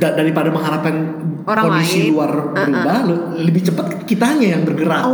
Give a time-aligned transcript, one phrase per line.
[0.00, 0.94] da- daripada mengharapkan
[1.44, 2.16] Orang kondisi lain.
[2.16, 5.12] luar berubah, le- lebih cepat kitanya yang bergerak.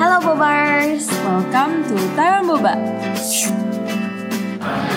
[0.00, 2.74] Halo Bobars, welcome to Taiwan Boba.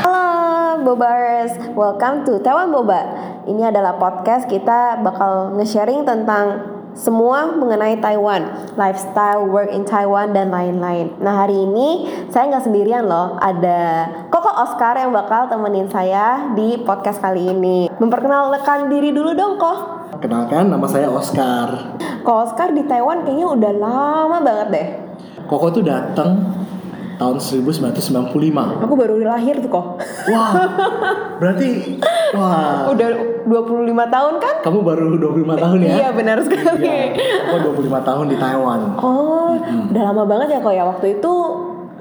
[0.02, 0.24] Halo
[0.82, 3.02] Bobers, welcome to Taiwan Boba.
[3.44, 10.54] Ini adalah podcast kita bakal nge-sharing tentang semua mengenai Taiwan, lifestyle, work in Taiwan dan
[10.54, 11.18] lain-lain.
[11.18, 16.78] Nah hari ini saya nggak sendirian loh, ada Koko Oscar yang bakal temenin saya di
[16.86, 17.90] podcast kali ini.
[17.98, 19.78] Memperkenalkan diri dulu dong Kok.
[20.22, 21.98] Kenalkan, nama saya Oscar.
[22.24, 24.88] Kok Oscar di Taiwan kayaknya udah lama banget deh.
[25.50, 26.63] Koko tuh datang
[27.16, 28.84] tahun 1995.
[28.84, 29.86] Aku baru lahir tuh kok.
[30.30, 30.52] Wah,
[31.42, 32.00] berarti
[32.34, 33.10] wah, Udah
[33.44, 34.56] 25 tahun kan?
[34.64, 35.96] kamu baru 25 tahun ya?
[36.00, 36.88] Iya benar sekali.
[36.88, 37.06] Iya,
[37.52, 38.80] Koko 25 tahun di Taiwan.
[38.98, 39.52] Oh,
[39.92, 41.34] udah lama banget ya kok ya waktu itu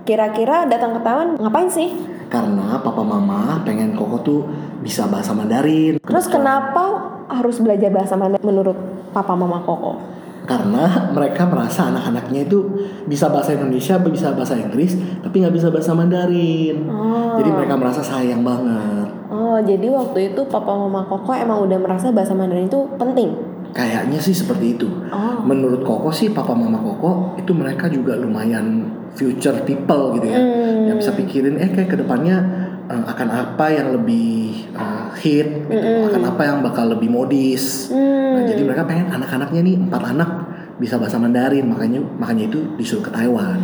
[0.03, 1.95] kira-kira datang ke Taiwan ngapain sih?
[2.27, 4.41] Karena papa mama pengen Koko tuh
[4.81, 6.01] bisa bahasa Mandarin.
[6.01, 6.85] Terus kenapa
[7.29, 8.79] harus belajar bahasa Mandarin menurut
[9.11, 10.01] papa mama Koko?
[10.43, 12.59] Karena mereka merasa anak-anaknya itu
[13.07, 16.91] bisa bahasa Indonesia, bisa bahasa Inggris, tapi nggak bisa bahasa Mandarin.
[16.91, 17.39] Oh.
[17.39, 19.07] Jadi mereka merasa sayang banget.
[19.31, 23.33] Oh, jadi waktu itu papa mama Koko emang udah merasa bahasa Mandarin itu penting.
[23.73, 24.89] Kayaknya sih seperti itu.
[25.09, 25.41] Oh.
[25.47, 28.85] Menurut Koko sih, papa mama Koko itu mereka juga lumayan
[29.17, 30.41] future people gitu ya.
[30.43, 30.91] Hmm.
[30.93, 32.62] Yang bisa pikirin, eh kayak ke depannya
[32.93, 35.89] eh, akan apa yang lebih eh, hit, gitu.
[36.13, 37.89] akan apa yang bakal lebih modis.
[37.89, 38.37] Hmm.
[38.37, 40.31] Nah, jadi mereka pengen anak-anaknya nih empat anak
[40.77, 43.61] bisa bahasa Mandarin, makanya makanya itu disuruh ke Taiwan.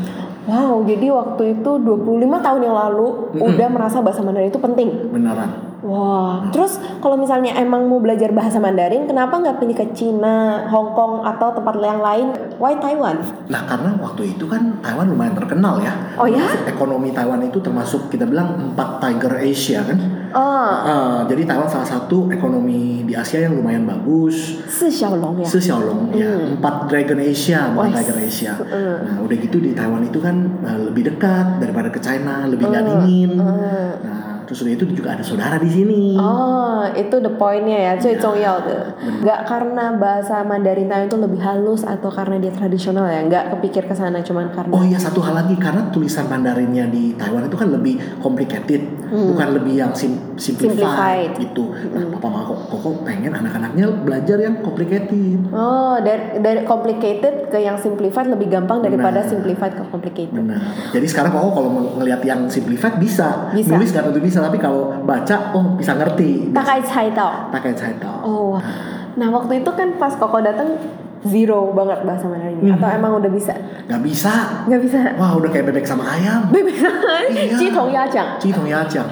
[0.48, 4.88] Wow, jadi waktu itu 25 tahun yang lalu udah merasa bahasa Mandarin itu penting.
[5.12, 5.77] Beneran.
[5.78, 10.90] Wah, terus kalau misalnya emang mau belajar bahasa Mandarin, kenapa nggak pilih ke Cina, Hong
[10.90, 12.26] Kong atau tempat yang lain?
[12.58, 13.22] Why Taiwan?
[13.46, 15.94] Nah, karena waktu itu kan Taiwan lumayan terkenal ya.
[16.18, 16.42] Oh ya?
[16.66, 19.98] Ekonomi Taiwan itu termasuk kita bilang empat tiger Asia kan.
[20.28, 24.60] Oh, Ah, jadi Taiwan salah satu ekonomi di Asia yang lumayan bagus.
[24.66, 25.46] Si Xiaolong ya.
[25.46, 28.52] Se Xiaolong ya, empat Dragon Asia, bukan Wah, Tiger Asia.
[28.58, 28.96] mm.
[29.06, 32.72] Nah, udah gitu di Taiwan itu kan eh, lebih dekat daripada ke China, lebih Mm,
[32.74, 33.30] nggak dingin.
[33.38, 36.16] Nah, terus itu juga ada saudara di sini.
[36.16, 38.82] Oh itu the pointnya ya cuy iya, nah, cong tuh.
[39.20, 43.20] nggak karena bahasa Mandarin Taiwan itu lebih halus atau karena dia tradisional ya?
[43.28, 47.12] Gak kepikir ke sana cuman karena oh iya satu hal lagi karena tulisan Mandarinnya di
[47.12, 48.98] Taiwan itu kan lebih complicated.
[49.08, 49.32] Hmm.
[49.32, 51.30] bukan lebih yang sim simplified, simplified.
[51.40, 51.64] Gitu.
[51.96, 52.12] nah hmm.
[52.20, 55.40] papa mama kok pengen anak-anaknya belajar yang complicated.
[55.48, 60.36] Oh dari, dari complicated ke yang simplified lebih gampang daripada simplified ke complicated.
[60.36, 60.60] Benar.
[60.92, 63.72] jadi sekarang kok kalau melihat yang simplified bisa, bisa.
[63.72, 66.54] nulis itu bisa bisa tapi kalau baca oh bisa ngerti.
[66.54, 67.50] Takai caitao.
[67.50, 68.16] Takai caitao.
[68.22, 68.54] Oh.
[68.54, 69.18] Nah.
[69.18, 70.78] nah, waktu itu kan pas Koko datang
[71.26, 72.78] zero banget bahasa Mandarin hmm.
[72.78, 73.50] atau emang udah bisa?
[73.90, 74.62] Gak bisa.
[74.70, 75.18] Gak bisa.
[75.18, 76.46] Wah, udah kayak bebek sama ayam.
[76.54, 77.34] Bebek sama ayam.
[77.34, 77.56] Iya.
[77.58, 78.28] Citong yajang.
[78.38, 79.08] Citong yajang.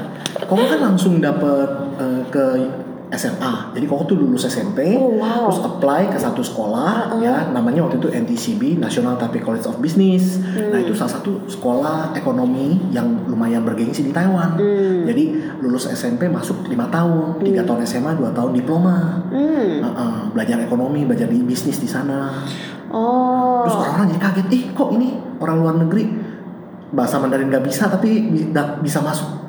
[0.47, 2.47] Koko kan langsung dapet uh, ke
[3.15, 3.71] SMA.
[3.71, 5.47] Jadi Koko tuh lulus SMP, Oh, wow.
[5.47, 10.43] terus apply ke satu sekolah ya, namanya waktu itu NTCB National Taipei College of Business.
[10.43, 10.75] Hmm.
[10.75, 14.59] Nah itu salah satu sekolah ekonomi yang lumayan bergengsi di Taiwan.
[14.59, 15.07] Hmm.
[15.07, 19.23] Jadi lulus SMP masuk lima tahun, tiga tahun SMA, dua tahun diploma.
[19.31, 19.87] Hmm.
[19.87, 22.43] Heeh, belajar ekonomi, belajar di bisnis di sana.
[22.91, 23.63] Oh.
[23.67, 26.05] Terus orang-orang jadi kaget, ih kok ini orang luar negeri
[26.91, 28.31] bahasa Mandarin nggak bisa tapi
[28.83, 29.46] bisa masuk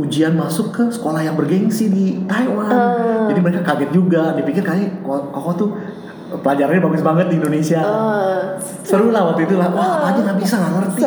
[0.00, 2.72] ujian masuk ke sekolah yang bergengsi di Taiwan.
[2.72, 3.28] Ah.
[3.28, 5.70] Jadi mereka kaget juga, dipikir kayak kok kok tuh
[6.40, 7.82] pelajarannya bagus banget di Indonesia.
[7.82, 8.40] Eh,
[8.86, 11.00] Seru lah waktu itu lah, wah apa aja nggak bisa nggak ngerti,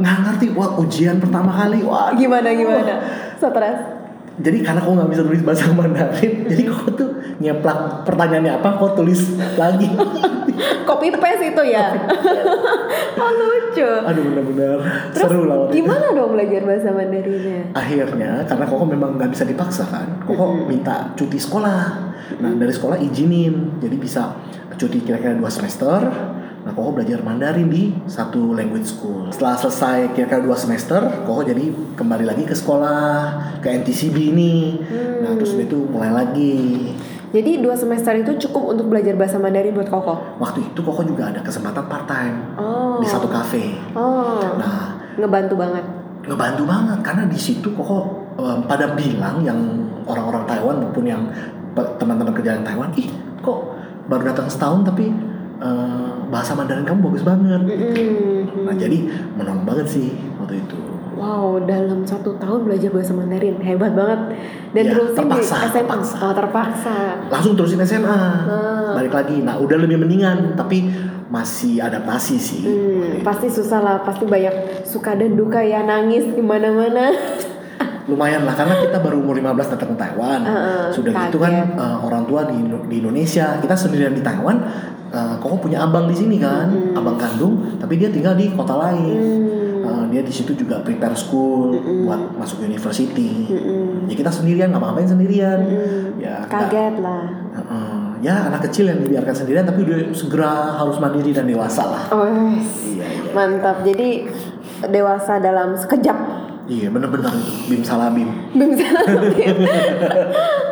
[0.00, 2.94] nggak ngerti, wah ujian pertama kali, wah Gimana gimana?
[3.40, 4.01] Stres.
[4.40, 7.10] Jadi karena kau nggak bisa tulis bahasa Mandarin, jadi kau tuh
[7.42, 9.88] nyeplak pertanyaannya apa, kau tulis lagi.
[10.88, 11.92] Copy paste itu ya.
[13.20, 13.88] oh lucu.
[13.88, 14.78] Aduh benar-benar
[15.12, 15.76] seru lah waktu itu.
[15.84, 17.60] gimana dong belajar bahasa Mandarinnya?
[17.72, 21.82] akhirnya karena koko memang nggak bisa dipaksa kan koko minta cuti sekolah
[22.40, 24.36] nah dari sekolah izinin jadi bisa
[24.76, 26.00] cuti kira-kira dua semester
[26.62, 31.64] nah koko belajar Mandarin di satu language school setelah selesai kira-kira dua semester koko jadi
[31.92, 33.18] kembali lagi ke sekolah
[33.58, 34.78] ke NTCB ini
[35.18, 36.58] nah terus udah itu mulai lagi
[37.32, 40.36] Jadi dua semester itu cukup untuk belajar bahasa Mandarin buat Koko.
[40.36, 43.00] waktu itu koko juga ada kesempatan part time Oh.
[43.00, 44.54] di satu cafe Oh.
[44.54, 45.84] nah Ngebantu banget.
[46.22, 48.06] ngebantu banget karena di situ koko
[48.36, 49.58] em, pada bilang yang
[50.04, 51.22] orang-orang Taiwan maupun yang
[51.72, 53.08] teman-teman kerja yang Taiwan ih
[53.40, 53.60] kok
[54.06, 55.08] baru datang setahun tapi
[55.62, 58.66] eh, bahasa Mandarin kamu bagus banget Mm-mm.
[58.66, 58.98] nah jadi
[59.32, 60.78] menolong banget sih waktu itu
[61.12, 64.32] Wow, dalam satu tahun belajar bahasa Mandarin hebat banget.
[64.72, 65.78] Dan Ya, terusin terpaksa, di SMA.
[65.78, 66.16] terpaksa.
[66.18, 66.94] Oh, terpaksa.
[67.30, 68.90] langsung terusin SMA Ah.
[68.92, 70.88] balik lagi nah udah lebih mendingan tapi
[71.28, 72.62] masih adaptasi sih.
[72.64, 77.12] Hmm, pasti susah lah, pasti banyak suka dan duka ya nangis di mana-mana.
[78.06, 80.40] lumayan lah karena kita baru umur 15 datang ke Taiwan.
[80.42, 82.58] Uh, Sudah gitu kan uh, orang tua di,
[82.90, 84.58] di Indonesia, kita sendirian di Taiwan.
[85.12, 89.12] Uh, kok punya abang di sini kan, abang kandung, tapi dia tinggal di kota lain.
[89.20, 89.84] Hmm.
[89.84, 91.76] Uh, dia di situ juga prepare school
[92.06, 93.44] buat masuk university.
[93.50, 94.08] Mm-mm.
[94.08, 95.58] Ya kita sendirian, nggak ngapain sendirian.
[95.68, 96.22] Mm-mm.
[96.22, 97.28] Ya Kaget lah.
[97.60, 102.02] uh, ya anak kecil yang dibiarkan sendirian, tapi udah segera harus mandiri dan dewasa lah.
[102.08, 103.30] Oh, Iya, iya.
[103.36, 103.84] mantap.
[103.84, 104.30] Jadi
[104.88, 106.16] dewasa dalam sekejap
[106.71, 107.51] Iya, bener-bener itu.
[107.71, 108.27] Bim salah bim.
[108.51, 109.55] 并不在那 边，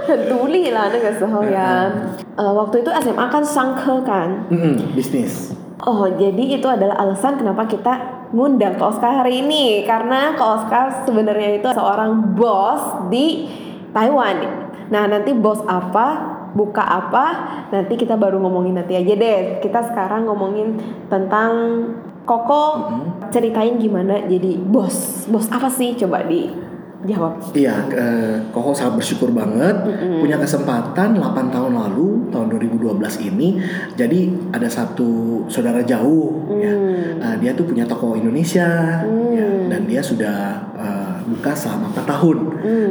[0.08, 0.92] 很独立啦。
[0.92, 1.88] 那个时候呀，
[2.36, 4.44] 呃waktu itu SMA kan sangke kan.
[4.52, 5.56] Mm-mm, bisnis.
[5.86, 11.04] Oh, jadi itu adalah alasan kenapa kita ngundang ke Oscar hari ini karena ke Oscar
[11.06, 13.48] sebenarnya itu seorang bos di
[13.94, 14.36] Taiwan.
[14.92, 16.08] Nah, nanti bos apa,
[16.56, 17.26] buka apa,
[17.70, 19.60] nanti kita baru ngomongin nanti aja deh.
[19.62, 20.80] Kita sekarang ngomongin
[21.12, 21.52] tentang
[22.31, 22.63] Koko
[23.35, 25.27] ceritain gimana jadi bos.
[25.27, 25.99] Bos apa sih?
[25.99, 27.43] Coba dijawab.
[27.59, 33.59] Iya, eh, Koko sangat bersyukur banget punya kesempatan 8 tahun lalu tahun 2012 ini.
[33.99, 36.71] Jadi ada satu saudara jauh ya.
[37.19, 39.03] Eh, dia tuh punya toko Indonesia
[39.35, 42.39] ya, dan dia sudah eh, buka selama 4 tahun.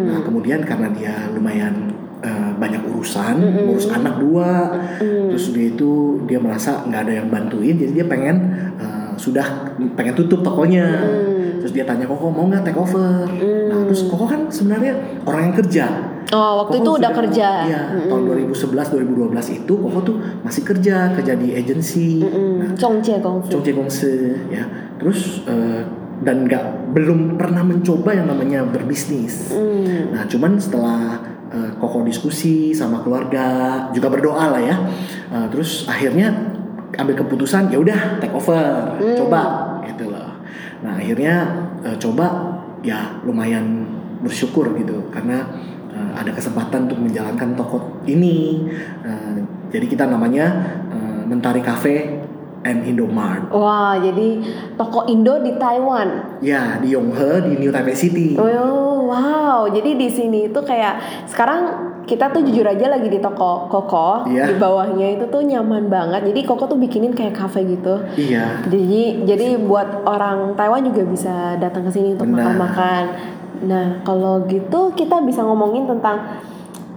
[0.03, 6.35] Nah, kemudian karena dia lumayan eh, banyak urusan, ngurus anak dua, terus dia itu dia
[6.35, 8.35] merasa nggak ada yang bantuin, jadi dia pengen
[8.75, 8.88] eh,
[9.19, 11.59] sudah pengen tutup tokonya hmm.
[11.59, 13.67] terus dia tanya koko mau nggak take over nah, hmm.
[13.67, 14.95] nah terus koko kan sebenarnya
[15.27, 15.85] orang yang kerja
[16.31, 18.07] oh waktu koko itu udah kerja iya hmm.
[18.07, 18.95] tahun 2011
[19.35, 20.15] 2012 itu koko tuh
[20.47, 22.55] masih kerja kerja di agensi hmm, hmm.
[22.63, 24.15] nah, Chongje Gongsi
[24.47, 24.63] ya
[24.95, 25.83] terus uh,
[26.19, 30.15] dan nggak belum pernah mencoba yang namanya berbisnis hmm.
[30.15, 31.15] nah cuman setelah
[31.47, 34.75] eh, koko diskusi sama keluarga juga berdoa lah ya
[35.31, 36.58] eh, terus akhirnya
[36.97, 39.41] ambil keputusan ya udah take over, coba
[39.85, 40.41] gitu loh.
[40.79, 41.35] Nah, akhirnya
[41.83, 43.83] eh, coba ya lumayan
[44.23, 45.43] bersyukur gitu karena
[45.91, 48.65] eh, ada kesempatan untuk menjalankan toko ini.
[49.03, 49.37] Eh,
[49.69, 50.45] jadi kita namanya
[50.89, 52.25] eh, Mentari Cafe
[52.63, 53.51] and Indomart.
[53.51, 54.43] Wah, jadi
[54.75, 56.39] toko Indo di Taiwan.
[56.43, 58.35] Ya, di Yonghe di New Taipei City.
[58.35, 59.67] Oh, wow.
[59.71, 64.25] Jadi di sini itu kayak sekarang kita tuh jujur aja lagi di toko Koko.
[64.25, 64.49] Iya.
[64.49, 66.25] Di bawahnya itu tuh nyaman banget.
[66.25, 68.01] Jadi Koko tuh bikinin kayak cafe gitu.
[68.17, 68.65] Iya.
[68.65, 73.03] Jadi jadi buat orang Taiwan juga bisa datang ke sini untuk makan-makan.
[73.69, 76.41] Nah, kalau gitu kita bisa ngomongin tentang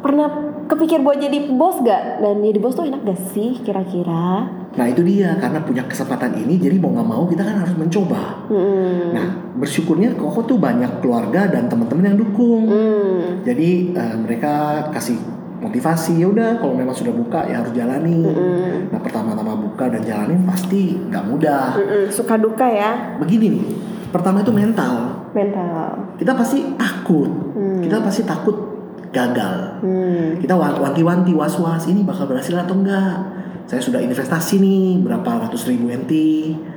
[0.00, 2.24] pernah kepikir buat jadi bos gak?
[2.24, 4.48] Dan jadi bos tuh enak gak sih kira-kira?
[4.72, 8.48] Nah itu dia karena punya kesempatan ini jadi mau nggak mau kita kan harus mencoba.
[8.48, 9.12] Hmm.
[9.12, 9.26] Nah
[9.60, 12.72] bersyukurnya Koko tuh banyak keluarga dan teman-teman yang dukung.
[12.72, 13.44] Hmm.
[13.44, 15.20] Jadi eh, mereka kasih
[15.60, 18.24] motivasi ya udah kalau memang sudah buka ya harus jalani.
[18.24, 18.88] Hmm.
[18.88, 21.76] Nah pertama-tama buka dan jalanin pasti nggak mudah.
[21.76, 23.64] Mm-mm, suka duka ya Begini nih,
[24.08, 25.20] pertama itu mental.
[25.36, 26.16] mental.
[26.16, 27.28] Kita pasti takut.
[27.52, 27.84] Hmm.
[27.84, 28.71] Kita pasti takut
[29.12, 29.84] gagal.
[29.84, 30.40] Hmm.
[30.40, 33.44] Kita wa- wanti-wanti was-was ini bakal berhasil atau enggak.
[33.68, 36.12] Saya sudah investasi nih berapa ratus ribu NT.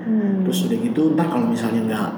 [0.05, 0.43] Hmm.
[0.45, 2.09] Terus udah gitu ntar kalau misalnya nggak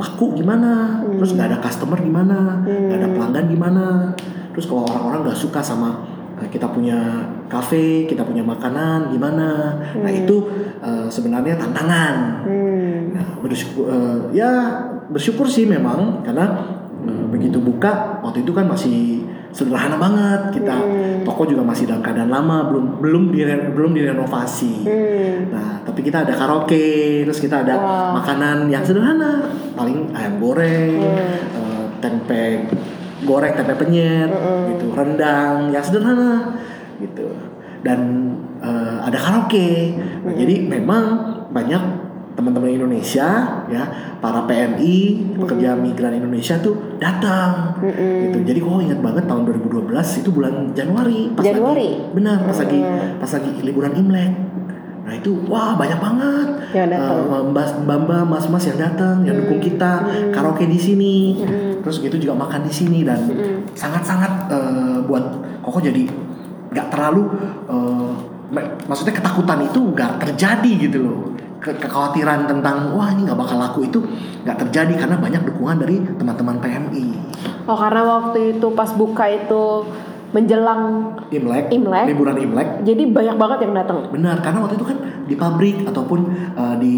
[0.00, 1.04] laku gimana?
[1.04, 2.64] Terus nggak ada customer gimana?
[2.64, 3.86] Nggak ada pelanggan gimana?
[4.56, 6.02] Terus kalau orang-orang nggak suka sama
[6.40, 9.76] eh, kita punya kafe, kita punya makanan gimana?
[9.94, 10.48] Nah itu
[10.80, 12.44] eh, sebenarnya tantangan.
[12.48, 13.12] Hmm.
[13.12, 14.50] Nah, bersyukur eh, ya
[15.06, 16.74] bersyukur sih memang karena
[17.30, 19.22] begitu buka waktu itu kan masih
[19.56, 20.76] sederhana banget kita
[21.24, 24.84] toko juga masih dalam keadaan lama belum belum dire, belum direnovasi.
[24.84, 25.36] Hmm.
[25.48, 28.20] Nah tapi kita ada karaoke terus kita ada Wah.
[28.20, 31.00] makanan yang sederhana paling ayam goreng,
[31.56, 32.68] eh, tempe
[33.24, 34.28] goreng tempe penyet
[34.76, 36.60] gitu rendang yang sederhana
[37.00, 37.32] gitu
[37.80, 38.28] dan
[38.60, 41.04] eh, ada karaoke Nah, jadi memang
[41.54, 42.05] banyak
[42.36, 43.28] teman-teman Indonesia
[43.66, 43.82] ya
[44.20, 44.96] para PMI
[45.40, 47.72] pekerja migran Indonesia tuh datang.
[47.80, 48.38] Gitu.
[48.44, 51.88] Jadi kok ingat banget tahun 2012 itu bulan Januari pas Januari?
[51.96, 52.80] lagi benar pas lagi
[53.16, 54.32] pas lagi liburan Imlek.
[55.06, 56.48] Nah itu wah banyak banget.
[56.76, 57.18] Yang datang.
[57.24, 57.66] Eh, mbak
[58.04, 59.92] mbak mas-mas yang datang yang dukung kita
[60.28, 61.14] karaoke di sini
[61.80, 63.22] terus gitu juga makan di sini dan
[63.72, 65.24] sangat-sangat eh, buat
[65.62, 66.04] koko jadi
[66.68, 67.22] nggak terlalu
[68.46, 71.20] mak- maksudnya ketakutan itu nggak terjadi gitu loh
[71.66, 73.98] Ke- kekhawatiran tentang wah ini nggak bakal laku itu
[74.46, 77.06] nggak terjadi karena banyak dukungan dari teman-teman PMI
[77.66, 79.82] Oh karena waktu itu pas buka itu
[80.30, 82.06] menjelang Imlek, Imlek.
[82.06, 83.98] liburan Imlek jadi banyak banget yang datang.
[84.10, 86.20] Benar, karena waktu itu kan di pabrik ataupun
[86.54, 86.96] uh, di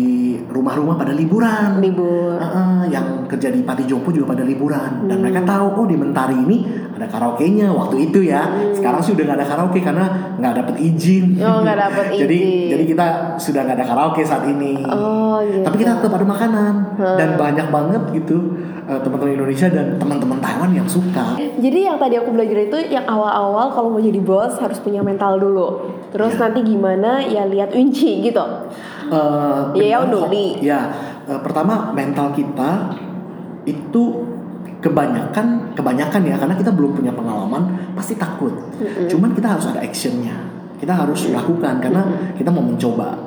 [0.49, 1.81] rumah-rumah pada liburan.
[1.81, 5.97] libur Heeh, yang kerja di Pati Jompo juga pada liburan dan mereka tahu oh di
[5.97, 6.65] Mentari ini
[6.99, 8.43] ada karaoke-nya waktu itu ya.
[8.71, 11.39] Sekarang sih udah nggak ada karaoke karena nggak dapet izin.
[11.39, 12.69] Oh, nggak dapet jadi izin.
[12.69, 13.07] jadi kita
[13.39, 14.83] sudah nggak ada karaoke saat ini.
[14.83, 18.37] oh gitu Tapi kita tetap ada makanan dan banyak banget gitu
[18.85, 21.39] eh, teman-teman Indonesia dan teman-teman Taiwan yang suka.
[21.39, 25.39] Jadi yang tadi aku belajar itu yang awal-awal kalau mau jadi bos harus punya mental
[25.39, 25.69] dulu.
[26.09, 26.41] Terus Ya.
[26.43, 28.45] nanti gimana ya lihat unci gitu.
[29.75, 29.99] Iya, ya.
[30.05, 30.61] Doli.
[30.61, 30.81] Ya,
[31.25, 32.93] eh, pertama mental kita
[33.65, 34.05] itu
[34.79, 38.55] kebanyakan kebanyakan ya karena kita belum punya pengalaman pasti takut.
[39.11, 40.35] Cuman kita harus ada actionnya.
[40.79, 42.03] Kita harus lakukan karena
[42.39, 43.19] kita mau mencoba.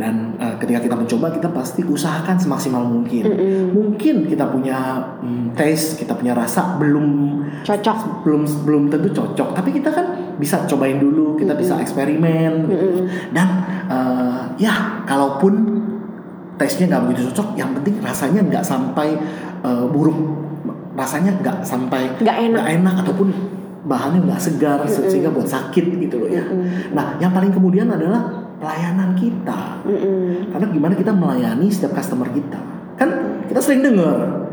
[0.00, 3.28] Dan eh, ketika kita mencoba kita pasti usahakan semaksimal mungkin.
[3.76, 8.24] Mungkin kita punya mm, taste, kita punya rasa belum Cocok.
[8.24, 10.06] belum belum tentu cocok tapi kita kan
[10.40, 13.04] bisa cobain dulu kita bisa eksperimen gitu.
[13.36, 13.48] dan
[13.84, 15.84] eh, ya kalaupun
[16.56, 19.12] tesnya nggak begitu cocok yang penting rasanya nggak sampai
[19.60, 20.49] eh, buruk
[20.92, 22.64] rasanya nggak sampai Nggak enak.
[22.72, 23.28] enak ataupun
[23.82, 26.44] bahannya nggak segar se- sehingga buat sakit gitu loh ya
[26.90, 28.20] nah yang paling kemudian adalah
[28.56, 30.52] pelayanan kita Mm-mm.
[30.52, 32.60] karena gimana kita melayani setiap customer kita
[32.94, 33.08] kan
[33.46, 34.44] kita sering dengar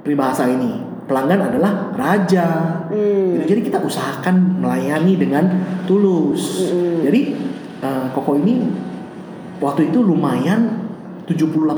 [0.00, 2.46] peribahasa ini pelanggan adalah raja
[2.86, 3.34] Hmm.
[3.36, 3.46] Gitu.
[3.48, 5.44] jadi kita usahakan melayani dengan
[5.84, 6.70] tulus
[7.00, 7.20] jadi
[7.80, 8.66] eh, koko ini
[9.58, 10.78] waktu itu lumayan
[11.26, 11.70] 70-80%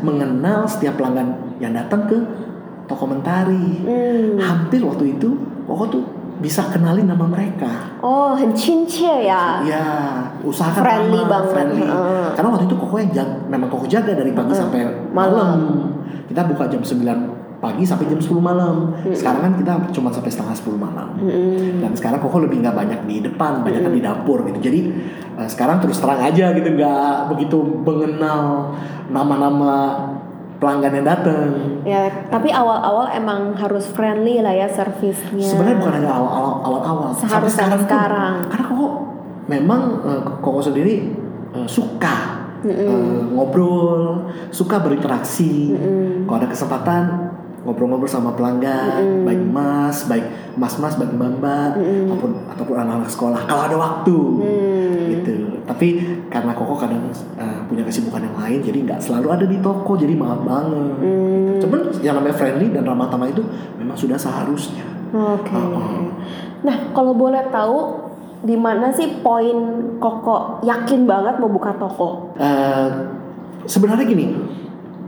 [0.00, 2.18] mengenal setiap pelanggan yang datang ke
[2.86, 4.38] dokumentari hmm.
[4.38, 5.30] hampir waktu itu
[5.66, 6.04] Koko tuh
[6.38, 9.86] bisa kenali nama mereka oh cincie ya ya
[10.46, 11.86] usahakan friendly nama, banget friendly.
[11.86, 12.30] Uh.
[12.38, 14.58] karena waktu itu Koko yang jaga, memang Koko jaga dari pagi uh.
[14.58, 15.12] sampai malam.
[15.12, 15.60] malam
[16.26, 18.92] kita buka jam 9 pagi sampai jam 10 malam.
[18.92, 19.16] -hmm.
[19.16, 21.08] Sekarang kan kita cuma sampai setengah 10 malam.
[21.16, 21.80] -hmm.
[21.80, 23.98] Dan sekarang koko lebih nggak banyak di depan, banyak kan -hmm.
[23.98, 24.58] di dapur gitu.
[24.60, 24.80] Jadi
[25.40, 28.72] eh, sekarang terus terang aja gitu nggak begitu mengenal
[29.08, 29.96] nama-nama
[30.56, 31.48] pelanggan yang datang.
[31.84, 35.44] Ya, tapi awal-awal emang harus friendly lah ya servisnya.
[35.44, 37.08] Sebenarnya bukan hanya awal-awal, awal-awal.
[37.12, 38.34] Sampai Seharusnya sekarang, sekarang.
[38.48, 38.86] Karena koko
[39.46, 40.94] memang eh, koko sendiri
[41.52, 42.16] eh, suka
[42.64, 45.76] eh, ngobrol, suka berinteraksi.
[46.24, 47.02] Kalau ada kesempatan
[47.66, 50.22] ngobrol-ngobrol sama pelanggan, baik mas, baik
[50.54, 53.40] mas-mas, baik mbak-mbak, ataupun ataupun anak-anak sekolah.
[53.44, 55.10] Kalau ada waktu, Hmm.
[55.10, 55.34] gitu.
[55.66, 55.88] Tapi
[56.30, 60.14] karena koko kadang eh, punya kesibukan yang lain, jadi nggak selalu ada di toko, jadi
[60.14, 60.94] maaf banget.
[61.02, 61.58] Hmm.
[61.60, 63.42] Cuman yang namanya friendly dan ramah tamah itu
[63.76, 64.86] memang sudah seharusnya.
[65.10, 65.50] Oke.
[65.50, 66.00] Heeh.
[66.62, 68.06] Nah, kalau boleh tahu
[68.46, 72.30] di mana sih poin Koko yakin banget mau buka toko?
[72.36, 72.88] Eh,
[73.64, 74.28] sebenarnya gini,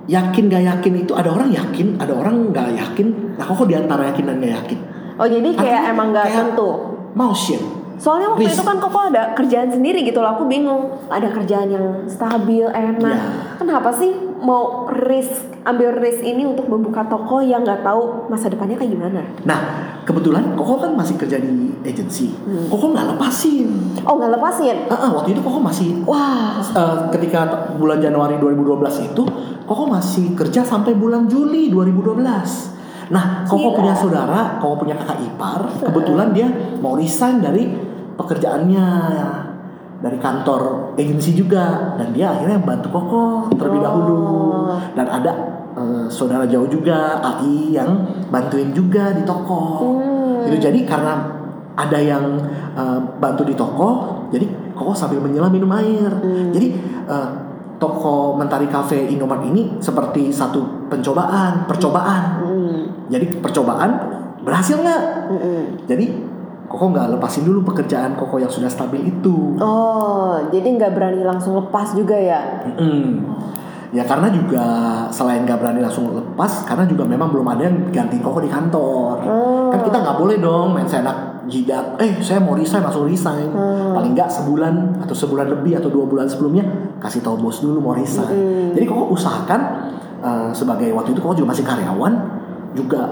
[0.09, 3.07] yakin gak yakin itu ada orang yakin, ada orang nggak yakin.
[3.37, 4.79] Nah, kok di antara yakin dan gak yakin?
[5.21, 6.71] Oh, jadi kayak Artinya emang kayak tentu.
[7.13, 7.63] Motion.
[7.99, 8.63] Soalnya waktu Risk.
[8.63, 10.39] itu kan Koko ada kerjaan sendiri gitu loh.
[10.39, 11.03] Aku bingung.
[11.11, 13.03] Ada kerjaan yang stabil, enak.
[13.03, 13.19] Ya.
[13.59, 18.79] Kenapa sih mau risk ambil risk ini untuk membuka toko yang nggak tahu masa depannya
[18.79, 19.21] kayak gimana?
[19.45, 19.61] Nah,
[20.09, 22.33] kebetulan Koko kan masih kerja di agensi.
[22.73, 23.69] Koko nggak lepasin.
[24.07, 24.77] Oh, nggak lepasin?
[24.89, 29.23] Ah, ah, waktu itu Koko masih Wah, eh, ketika bulan Januari 2012 itu
[29.69, 32.73] Koko masih kerja sampai bulan Juli 2012.
[33.13, 33.77] Nah, Koko Gila.
[33.77, 35.61] punya saudara, Koko punya kakak ipar.
[35.85, 36.49] Kebetulan dia
[36.81, 37.69] mau resign dari
[38.17, 38.87] pekerjaannya
[39.99, 43.85] dari kantor agensi juga dan dia akhirnya bantu Koko terlebih Oh.
[43.85, 44.19] dahulu.
[44.95, 45.33] Dan ada
[45.75, 49.61] eh, saudara jauh juga AI yang bantuin juga di toko.
[49.99, 50.47] Hmm.
[50.47, 51.15] Itu jadi karena
[51.75, 52.39] ada yang
[52.79, 53.89] eh, bantu di toko,
[54.31, 54.47] jadi
[54.79, 56.11] Koko sambil menyelam minum air.
[56.55, 56.67] Jadi
[57.11, 57.29] eh,
[57.79, 62.23] toko Mentari Cafe Indomaret ini seperti satu pencobaan, percobaan.
[62.43, 62.79] Hmm.
[63.11, 63.91] Jadi percobaan
[64.43, 65.03] berhasil nggak?
[65.29, 65.61] Mm-mm.
[65.91, 66.07] Jadi
[66.69, 69.57] Koko nggak lepasin dulu pekerjaan Koko yang sudah stabil itu.
[69.57, 72.69] Oh, jadi nggak berani langsung lepas juga ya?
[72.69, 73.25] Mm-mm.
[73.89, 74.65] Ya karena juga
[75.09, 79.17] selain nggak berani langsung lepas, karena juga memang belum ada yang ganti Koko di kantor.
[79.25, 79.73] Oh.
[79.73, 81.97] Kan kita nggak boleh dong main seenak jidat.
[81.97, 83.49] Eh saya mau resign langsung resign.
[83.97, 86.69] Paling nggak sebulan atau sebulan lebih atau dua bulan sebelumnya
[87.01, 88.77] kasih tahu bos dulu mau resign.
[88.77, 89.61] Jadi Koko usahakan
[90.21, 92.13] eh, sebagai waktu itu Koko juga masih karyawan
[92.77, 93.09] juga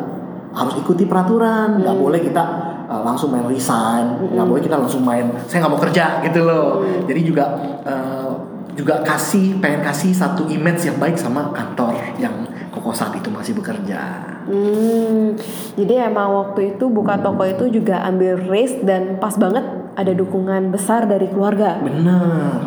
[0.52, 1.80] harus ikuti peraturan.
[1.80, 2.42] Nggak boleh kita
[2.86, 4.30] eh, langsung main resign.
[4.32, 6.86] Nggak boleh kita langsung main saya nggak mau kerja gitu loh.
[7.06, 7.44] Jadi juga
[7.84, 8.30] eh,
[8.76, 13.56] juga kasih pengen kasih satu image yang baik sama kantor yang Koko saat itu masih
[13.56, 14.20] bekerja.
[14.44, 15.32] Hmm,
[15.80, 19.64] jadi emang waktu itu buka toko itu juga ambil risk dan pas banget
[19.96, 21.80] ada dukungan besar dari keluarga.
[21.80, 22.60] Bener.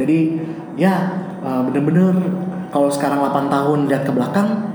[0.00, 0.40] Jadi
[0.80, 1.12] ya
[1.44, 2.16] eh, bener-bener
[2.72, 4.69] kalau sekarang 8 tahun lihat ke belakang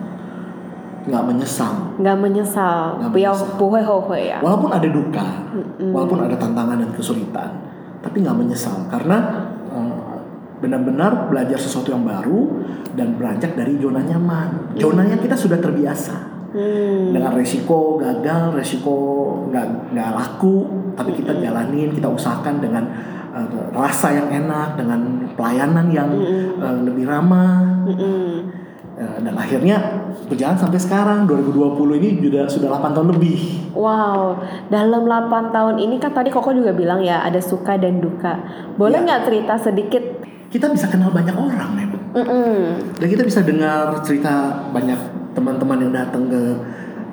[1.05, 1.74] nggak menyesal.
[2.01, 2.85] Nggak menyesal.
[3.57, 4.38] Puhai ya.
[4.41, 5.91] Walaupun ada duka mm -hmm.
[5.93, 7.50] walaupun ada tantangan dan kesulitan
[8.01, 8.85] tapi nggak menyesal.
[8.89, 9.17] Karena
[9.74, 10.17] eh,
[10.62, 14.77] benar-benar belajar sesuatu yang baru dan beranjak dari zona nyaman.
[14.77, 16.35] Zona yang kita sudah terbiasa.
[16.55, 17.12] Hmm.
[17.12, 18.95] dengan resiko gagal, resiko
[19.51, 20.63] nggak nggak laku,
[20.95, 22.88] tapi kita jalanin, kita usahakan dengan
[23.35, 23.43] uh,
[23.75, 26.07] rasa yang enak, dengan pelayanan yang
[26.55, 27.83] uh, lebih ramah.
[27.91, 28.64] Hmm.
[28.96, 29.75] Uh, dan akhirnya
[30.32, 33.40] berjalan sampai sekarang 2020 ini juga sudah 8 tahun lebih.
[33.75, 34.40] Wow,
[34.72, 38.40] dalam 8 tahun ini kan tadi Koko juga bilang ya ada suka dan duka.
[38.80, 39.06] Boleh Ya.
[39.06, 40.04] nggak cerita sedikit?
[40.48, 42.02] Kita bisa kenal banyak orang memang.
[42.16, 42.56] Mm-mm.
[42.96, 44.96] Dan kita bisa dengar cerita banyak
[45.36, 46.42] teman-teman yang datang ke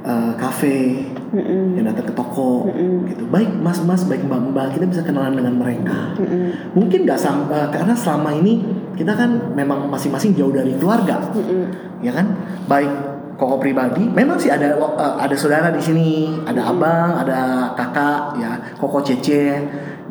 [0.06, 1.80] uh, kafe, Mm-mm.
[1.80, 3.08] yang datang ke toko, Mm-mm.
[3.08, 3.24] gitu.
[3.32, 6.12] Baik mas-mas, baik mbak-mbak, kita bisa kenalan dengan mereka.
[6.20, 6.76] Mm-mm.
[6.76, 8.60] Mungkin nggak sam- uh, karena selama ini
[8.92, 11.72] kita kan memang masing-masing jauh dari keluarga, Mm-mm.
[12.04, 12.36] ya kan?
[12.68, 12.92] Baik
[13.40, 18.60] koko pribadi, memang sih ada uh, ada saudara di sini, ada abang, ada kakak, ya,
[18.76, 19.56] koko cece,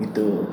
[0.01, 0.49] gitu.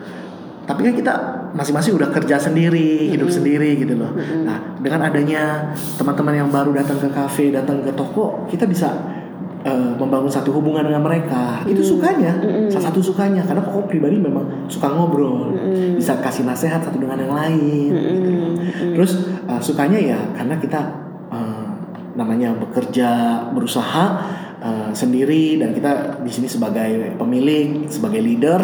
[0.69, 1.15] Tapi kan kita
[1.57, 4.13] masing-masing udah kerja sendiri, hidup sendiri gitu loh.
[4.45, 8.93] Nah, dengan adanya teman-teman yang baru datang ke kafe, datang ke toko, kita bisa
[9.65, 11.63] uh, membangun satu hubungan dengan mereka.
[11.67, 12.39] Itu sukanya,
[12.71, 13.43] salah satu sukanya.
[13.43, 15.55] Karena koko pribadi memang suka ngobrol,
[15.97, 17.91] bisa kasih nasihat satu dengan yang lain.
[17.95, 18.53] gitu loh.
[18.99, 19.13] Terus
[19.49, 20.81] uh, sukanya ya karena kita
[21.33, 21.67] uh,
[22.19, 23.11] namanya bekerja,
[23.55, 24.05] berusaha
[24.59, 28.61] uh, sendiri dan kita di sini sebagai pemilik, sebagai leader.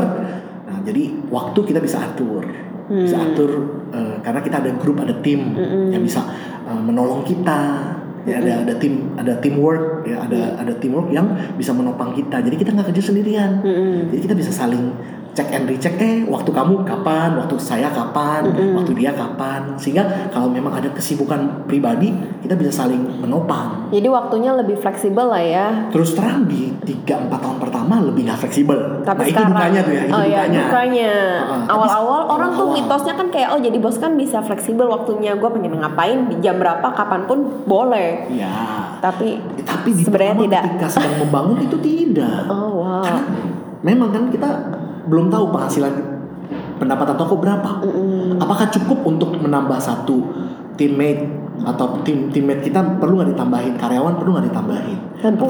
[0.64, 2.44] Nah, jadi waktu kita bisa atur,
[2.90, 3.50] bisa atur
[3.94, 5.54] uh, karena kita ada grup, ada tim
[5.94, 6.26] yang bisa
[6.66, 7.93] uh, menolong kita.
[8.24, 11.28] Ya, ada ada tim, ada teamwork, ya ada ada teamwork yang
[11.60, 12.40] bisa menopang kita.
[12.40, 13.60] Jadi kita nggak kerja sendirian.
[14.08, 14.96] Jadi kita bisa saling
[15.34, 19.74] cek and recheck eh waktu kamu kapan, waktu saya kapan, waktu dia kapan.
[19.74, 23.90] Sehingga kalau memang ada kesibukan pribadi, kita bisa saling menopang.
[23.90, 25.66] Jadi waktunya lebih fleksibel lah ya.
[25.90, 28.78] Terus terang di 3 4 tahun pertama lebih nggak fleksibel.
[29.02, 30.62] Tapi nah, itu sekarang dukanya tuh ya, itu oh ya dukanya.
[30.64, 31.12] dukanya.
[31.34, 32.76] Heeh, tapi Awal-awal orang tuh awal-awal.
[32.78, 35.34] mitosnya kan kayak oh jadi bos kan bisa fleksibel waktunya.
[35.34, 38.30] Gue pengen ngapain di jam berapa kapan pun boleh.
[38.30, 38.54] Ya.
[39.02, 40.62] Tapi Tapi di Sebenarnya tidak.
[40.70, 42.46] ketika sedang membangun itu tidak.
[42.46, 43.02] oh wow.
[43.02, 43.22] Karena
[43.82, 44.48] memang kan kita
[45.04, 45.92] belum tahu penghasilan
[46.76, 47.80] pendapatan toko berapa.
[48.36, 50.20] Apakah cukup untuk menambah satu
[50.74, 51.22] teammate
[51.62, 54.98] atau tim teammate kita perlu nggak ditambahin karyawan perlu nggak ditambahin.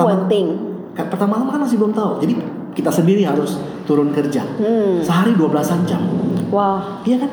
[0.06, 0.46] One thing.
[0.94, 2.22] ka- pertama-tama kan masih belum tahu.
[2.22, 2.34] Jadi
[2.70, 4.46] kita sendiri harus turun kerja.
[4.58, 5.00] Hmm.
[5.00, 5.50] Sehari 12
[5.84, 6.02] jam.
[6.50, 7.02] Wah.
[7.02, 7.30] Iya kan?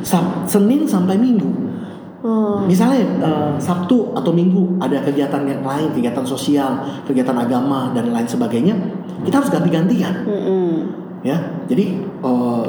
[0.00, 1.48] Sab- Senin sampai Minggu.
[2.20, 2.68] Hmm.
[2.68, 8.28] Misalnya eh, Sabtu atau Minggu ada kegiatan yang lain, kegiatan sosial, kegiatan agama dan lain
[8.28, 8.76] sebagainya,
[9.24, 10.72] kita harus ganti-gantian Mm-mm.
[11.20, 12.68] Ya jadi eh,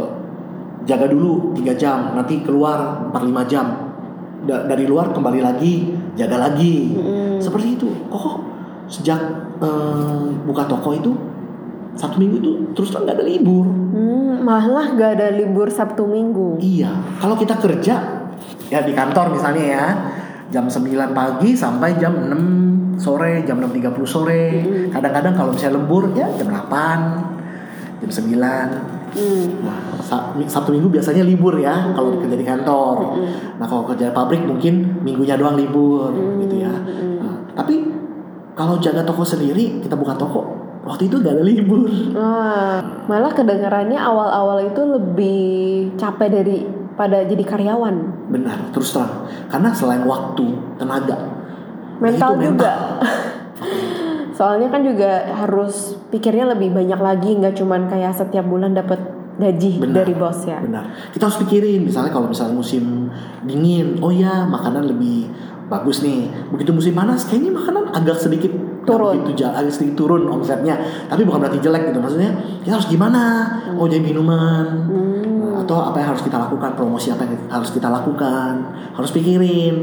[0.82, 3.68] jaga dulu tiga jam nanti keluar 4-5 jam.
[4.42, 6.98] Da- dari luar kembali lagi jaga lagi.
[7.38, 7.88] Seperti itu.
[8.10, 8.36] Kok
[8.90, 9.22] sejak
[9.62, 11.14] eh, buka toko itu
[11.92, 13.68] satu minggu itu terus terang nggak ada libur.
[13.68, 16.56] Hmm, malah gak ada libur Sabtu Minggu.
[16.58, 16.90] iya.
[17.20, 17.96] Kalau kita kerja
[18.72, 19.86] ya di kantor misalnya ya
[20.50, 24.44] jam 9 pagi sampai jam 6 sore jam 6.30 sore.
[24.90, 27.31] Kadang-kadang kalau misalnya lembur ya jam 8
[28.02, 29.60] jam 9 Hmm.
[29.60, 33.20] Nah, Sa- Sabtu Minggu biasanya libur ya kalau kerja di kantor.
[33.60, 36.72] Nah, kalau kerja di pabrik mungkin minggunya doang libur gitu ya.
[37.20, 37.92] Nah, tapi
[38.56, 40.56] kalau jaga toko sendiri, kita buka toko,
[40.88, 41.92] waktu itu gak ada libur.
[42.16, 45.44] Wah, malah kedengarannya awal-awal itu lebih
[46.00, 46.58] capek dari
[46.96, 47.96] pada jadi karyawan.
[48.32, 49.28] Benar, terus terang.
[49.48, 51.20] Karena selain waktu, tenaga,
[52.00, 52.72] Mental itu juga.
[54.42, 58.98] Soalnya kan juga harus pikirnya lebih banyak lagi, nggak cuman kayak setiap bulan dapat
[59.38, 60.02] gaji Benar.
[60.02, 60.58] dari bos ya.
[60.58, 61.14] Benar.
[61.14, 63.14] Kita harus pikirin, misalnya kalau misalnya musim
[63.46, 65.30] dingin, oh ya makanan lebih
[65.70, 66.26] bagus nih.
[66.50, 68.50] Begitu musim panas, kayaknya makanan agak sedikit
[68.82, 69.14] Turun.
[69.22, 70.74] begitu ja- agak sedikit turun omsetnya.
[71.06, 72.02] Tapi bukan berarti jelek gitu.
[72.02, 72.34] Maksudnya
[72.66, 73.22] kita harus gimana?
[73.78, 74.66] Oh jadi minuman.
[74.90, 76.74] Nah, atau apa yang harus kita lakukan?
[76.74, 78.54] Promosi apa yang harus kita lakukan?
[78.98, 79.76] Harus pikirin.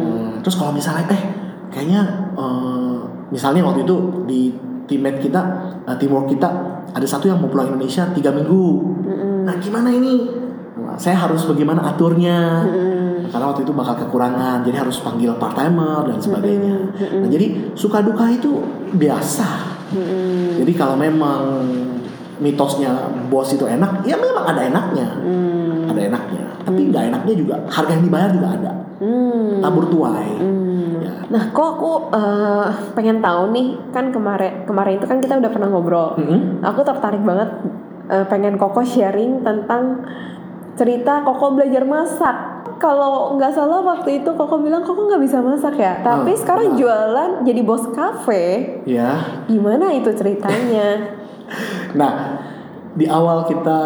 [0.00, 1.22] Eh, terus kalau misalnya eh
[1.68, 2.73] kayaknya eh,
[3.34, 3.96] misalnya waktu itu
[4.30, 4.54] di
[4.86, 5.40] teammate kita,
[5.90, 6.48] eh, teamwork kita
[6.94, 8.66] ada satu yang mau pulang Indonesia tiga minggu.
[9.42, 10.30] Nah gimana ini?
[10.78, 12.62] Nah, saya harus bagaimana aturnya?
[13.24, 16.76] Karena waktu itu bakal kekurangan, jadi harus panggil part timer dan sebagainya.
[16.94, 18.62] Nah jadi suka duka itu
[18.94, 19.74] biasa.
[20.62, 21.66] Jadi kalau memang
[22.38, 25.08] mitosnya bos itu enak, ya memang ada enaknya,
[25.90, 26.44] ada enaknya.
[26.62, 28.72] Tapi nggak enaknya juga harga yang dibayar juga ada.
[29.04, 29.60] Hmm.
[29.60, 30.40] Tabur tuai.
[31.04, 31.12] Ya.
[31.28, 35.68] Nah, kok aku eh, pengen tahu nih, kan kemarin kemarin itu kan kita udah pernah
[35.68, 36.16] ngobrol.
[36.16, 36.64] Mm-mm.
[36.64, 37.50] Aku tertarik banget
[38.08, 40.00] eh, pengen Koko sharing tentang
[40.74, 42.36] cerita Koko belajar masak.
[42.74, 46.00] Kalau nggak salah waktu itu Koko bilang Koko nggak bisa masak ya.
[46.00, 46.78] Tapi Ah, sekarang benar.
[46.80, 48.44] jualan jadi bos kafe.
[48.84, 49.44] Ya.
[49.44, 50.88] Gimana itu ceritanya?
[51.94, 52.40] Nah,
[52.96, 53.80] di awal kita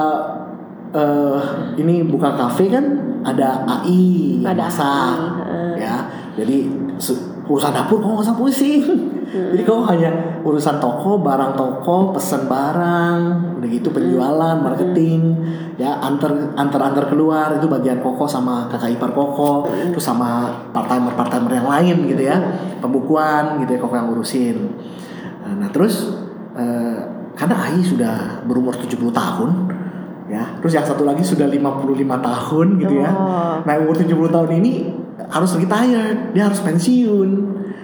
[0.88, 1.40] eh
[1.76, 2.84] ini buka kafe kan
[3.20, 5.96] ada AI Ada masak AI, ya
[6.32, 6.64] jadi
[6.96, 8.82] se- urusan dapur kok nggak usah pusing
[9.28, 9.52] Hmm.
[9.52, 10.08] jadi kau hanya
[10.40, 13.18] urusan toko barang toko pesen barang
[13.60, 14.64] udah gitu penjualan Hmm.
[14.64, 15.20] marketing
[15.76, 19.92] ya antar antar antar keluar itu bagian koko sama kakak ipar koko Hmm.
[19.92, 22.40] terus sama part timer part timer yang lain gitu ya
[22.80, 24.56] pembukuan gitu ya koko yang ngurusin
[25.38, 26.08] Nah, nah terus
[26.52, 26.96] eh,
[27.32, 29.50] karena Ai sudah berumur 70 tahun
[30.28, 33.10] ya terus yang satu lagi sudah 55 tahun gitu ya.
[33.10, 33.56] Oh.
[33.64, 34.72] nah umur 70 tahun ini
[35.28, 37.30] harus retired dia harus pensiun.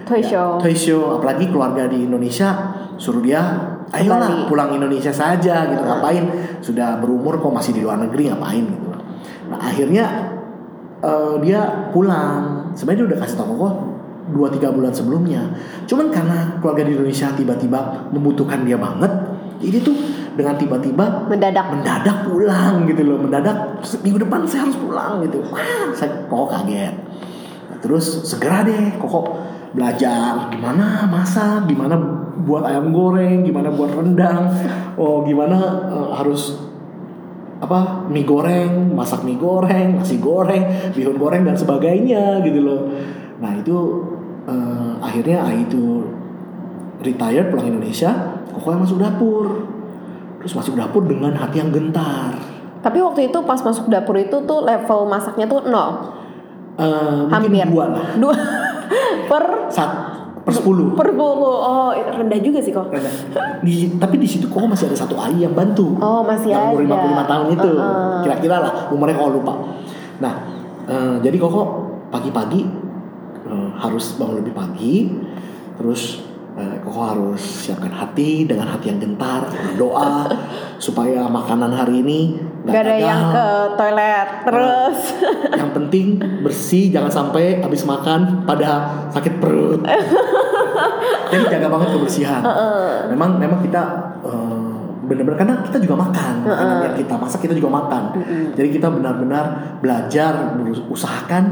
[0.05, 0.29] Toy Ya,
[0.77, 1.17] show.
[1.17, 2.53] apalagi keluarga di Indonesia
[2.95, 3.41] suruh dia
[3.89, 5.81] ayolah pulang Indonesia saja gitu.
[5.81, 6.23] Ngapain?
[6.61, 8.61] Sudah berumur kok masih di luar negeri ngapain?
[8.69, 8.89] gitu.
[9.49, 10.05] Nah akhirnya
[11.01, 12.69] eh, dia pulang.
[12.77, 13.73] Sebenarnya dia udah kasih tau kok
[14.29, 15.41] dua tiga bulan sebelumnya.
[15.89, 19.09] Cuman karena keluarga di Indonesia tiba-tiba membutuhkan dia banget
[19.59, 19.95] jadi tuh
[20.35, 21.65] dengan tiba-tiba Mendadak.
[21.71, 23.17] mendadak pulang gitu loh.
[23.23, 25.39] Mendadak minggu depan saya harus pulang gitu.
[25.49, 26.93] Wah saya kok kaget.
[27.71, 29.39] Nah, terus segera deh koko
[29.75, 31.99] belajar gimana masak gimana
[32.47, 34.51] buat ayam goreng gimana buat rendang.
[34.99, 35.57] Oh gimana
[35.89, 36.59] eh, harus
[37.55, 42.81] apa mie goreng masak mie goreng nasi goreng bihun goreng dan sebagainya gitu loh.
[43.39, 43.77] Nah itu
[44.47, 46.03] eh, akhirnya itu
[46.99, 49.45] retired pulang Indonesia koko yang masuk dapur
[50.45, 52.37] terus masuk dapur dengan hati yang gentar
[52.79, 56.13] Tapi waktu itu pas masuk dapur itu tuh level masaknya tuh nol.
[56.77, 57.65] Mungkin Hampir.
[57.65, 58.35] dua lah Dua
[59.31, 59.89] per sat
[60.45, 61.57] per sepuluh per puluh.
[61.57, 62.93] Oh, rendah juga sih kok.
[63.65, 66.85] di, tapi di situ kok masih ada satu AI yang bantu Oh, masih yang umur
[66.85, 67.25] ada.
[67.25, 68.21] 55 tahun itu Uh-uh.
[68.21, 69.53] kira-kira lah umurnya kalau lupa
[70.15, 70.33] nah
[70.85, 71.61] eh, jadi koko
[72.13, 72.61] pagi-pagi
[73.49, 75.09] eh, harus bangun lebih pagi
[75.75, 76.21] terus
[76.85, 80.29] koko harus siapkan hati dengan hati yang gentar berdoa
[80.77, 84.99] supaya makanan hari ini Gak ada yang ke toilet terus.
[85.53, 86.05] yang penting
[86.41, 89.81] bersih jangan sampai habis makan pada sakit perut.
[91.29, 92.41] Jadi jaga banget kebersihan.
[93.11, 93.81] Memang memang kita
[94.25, 94.73] eh,
[95.05, 98.03] benar-benar karena kita juga makan makanan yang kita masak kita juga makan.
[98.57, 101.43] Jadi kita benar-benar belajar berusahakan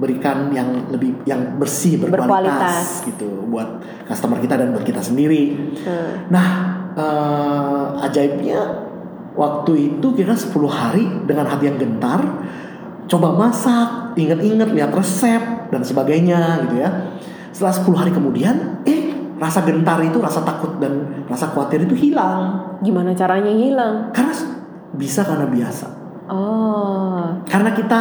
[0.00, 3.06] berikan yang lebih yang bersih berkualitas, Berkualitas.
[3.06, 3.68] gitu buat
[4.08, 5.42] customer kita dan buat kita sendiri
[5.84, 6.32] Hmm.
[6.32, 6.48] Nah,
[6.96, 8.58] eh, ajaibnya
[9.36, 12.20] waktu itu kira 10 hari dengan hati yang gentar,
[13.06, 16.90] coba masak, inget-inget lihat resep dan sebagainya gitu ya.
[17.54, 22.60] Setelah 10 hari kemudian, eh rasa gentar itu, rasa takut dan rasa khawatir itu hilang.
[22.84, 24.12] Gimana caranya hilang?
[24.12, 24.34] Karena
[24.94, 25.86] bisa karena biasa.
[26.30, 27.24] Oh.
[27.48, 28.00] Karena kita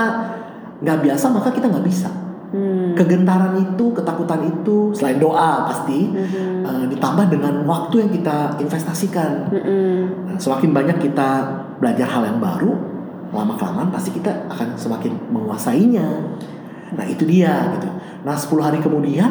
[0.80, 2.10] nggak biasa maka kita nggak bisa.
[2.50, 2.98] Hmm.
[2.98, 6.66] Kegentaran itu, ketakutan itu, selain doa pasti, Mhm.
[6.66, 9.54] eh, ditambah dengan waktu yang kita investasikan.
[9.54, 10.26] Mm-mm.
[10.26, 11.30] Nah, semakin banyak kita
[11.78, 12.74] belajar hal yang baru,
[13.30, 16.08] lama kelamaan pasti kita akan semakin menguasainya.
[16.98, 17.86] Nah itu dia gitu.
[18.26, 19.30] Nah 10 hari kemudian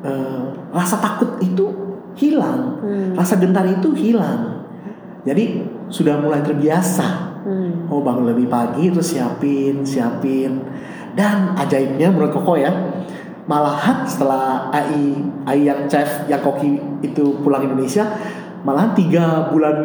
[0.00, 1.68] eh, rasa takut itu
[2.16, 3.12] hilang, Hmm.
[3.12, 4.64] rasa gentar itu hilang.
[5.28, 7.29] Jadi sudah mulai terbiasa.
[7.44, 7.88] Hmm.
[7.88, 10.60] Oh bangun lebih pagi terus siapin, siapin.
[11.16, 12.70] Dan ajaibnya menurut Koko ya,
[13.50, 18.06] malahan setelah AI, AI yang chef, yang koki itu pulang Indonesia,
[18.62, 19.76] malahan tiga bulan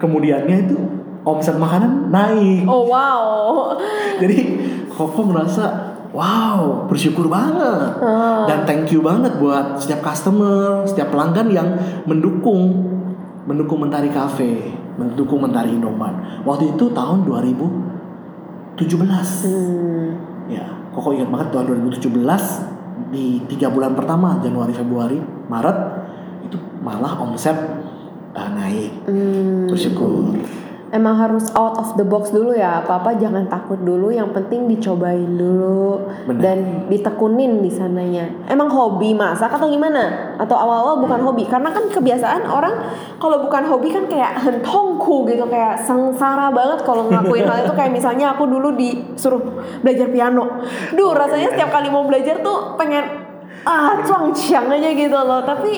[0.00, 0.76] kemudiannya itu
[1.22, 2.66] omset makanan naik.
[2.66, 3.74] Oh wow.
[4.22, 4.38] Jadi
[4.90, 8.48] Koko merasa wow bersyukur banget Oh.
[8.48, 11.68] dan thank you banget buat setiap customer, setiap pelanggan yang
[12.08, 12.72] mendukung
[13.46, 16.42] mendukung Mentari Cafe, mendukung Mentari Indoman.
[16.42, 19.46] Waktu itu tahun 2017.
[19.46, 20.16] Hmm.
[20.50, 25.78] Ya, Koko ingat banget tahun 2017 di tiga bulan pertama Januari, Februari, Maret
[26.48, 27.56] itu malah omset
[28.32, 28.92] uh, naik.
[29.04, 29.68] Hmm.
[29.68, 30.32] Bersyukur.
[30.96, 32.80] Emang harus out of the box dulu ya.
[32.80, 34.08] Apa-apa jangan takut dulu.
[34.08, 36.40] Yang penting dicobain dulu Benar.
[36.40, 38.24] dan ditekunin di sananya.
[38.48, 40.32] Emang hobi masak atau gimana?
[40.40, 41.44] Atau awal-awal bukan hobi?
[41.44, 42.74] Karena kan kebiasaan orang
[43.20, 47.92] kalau bukan hobi kan kayak hentongku gitu kayak sengsara banget kalau ngelakuin hal itu kayak
[47.92, 50.64] misalnya aku dulu disuruh belajar piano.
[50.96, 53.04] Duh, rasanya setiap kali mau belajar tuh pengen
[53.68, 55.44] ah cuang ciang aja gitu loh.
[55.44, 55.72] Tapi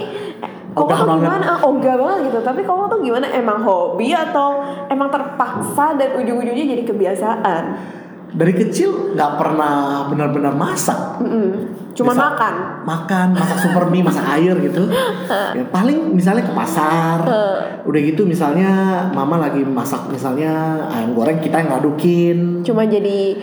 [0.78, 1.26] kok tuh banget.
[1.26, 1.44] gimana?
[1.48, 2.38] Ah, ogah banget gitu.
[2.40, 3.26] Tapi kok tuh gimana?
[3.28, 4.48] Emang hobi atau
[4.86, 7.62] emang terpaksa dan ujung-ujungnya jadi kebiasaan?
[8.28, 9.74] Dari kecil nggak pernah
[10.06, 11.16] benar-benar masak.
[11.18, 11.48] Mm-mm.
[11.96, 12.54] Cuma Bisa- makan.
[12.86, 14.86] makan masak super mie masak air gitu
[15.58, 17.26] ya, paling misalnya ke pasar
[17.82, 18.70] udah gitu misalnya
[19.10, 23.34] mama lagi masak misalnya ayam goreng kita yang ngadukin Cuma jadi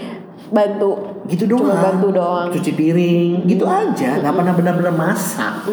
[0.54, 1.74] bantu gitu doang.
[1.74, 2.48] Cuma bantu doang.
[2.54, 4.22] Cuci piring, gitu aja.
[4.22, 5.66] Nggak pernah benar-benar masak.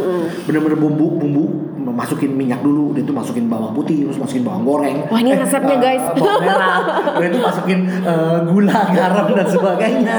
[0.48, 1.44] Benar-benar bumbu-bumbu
[1.92, 4.98] masukin minyak dulu, dia itu masukin bawang putih, terus masukin bawang goreng.
[5.12, 6.04] Wah, ini resepnya, eh, guys.
[6.16, 6.78] bawang merah,
[7.20, 10.18] udah itu masukin eh, gula, garam dan sebagainya.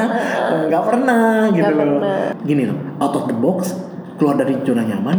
[0.54, 1.98] Eh, Nggak pernah gitu Nggak loh.
[1.98, 2.20] pernah.
[2.46, 3.74] Gini loh, out of the box,
[4.22, 5.18] keluar dari zona nyaman,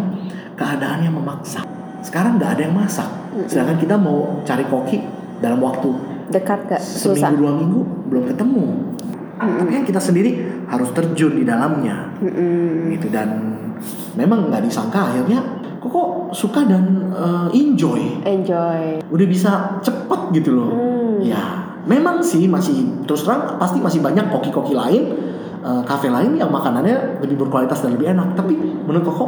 [0.55, 1.61] keadaannya memaksa.
[2.07, 3.09] Sekarang nggak ada yang masak.
[3.51, 5.03] Sedangkan kita mau cari koki
[5.43, 8.65] dalam waktu dekat gak susah seminggu dua minggu belum ketemu
[9.39, 12.13] tapi kan kita sendiri harus terjun di dalamnya.
[12.91, 13.55] Gitu dan
[14.15, 15.43] memang nggak disangka akhirnya
[15.83, 18.25] kok kok suka dan eh, enjoy.
[18.25, 19.05] Enjoy.
[19.11, 20.71] Udah bisa cepet gitu loh.
[21.21, 25.13] Ya memang sih masih terus terang pasti masih banyak koki-koki lain
[25.61, 28.33] eh, kafe lain yang makanannya lebih berkualitas dan lebih enak.
[28.33, 29.27] Tapi menurut koko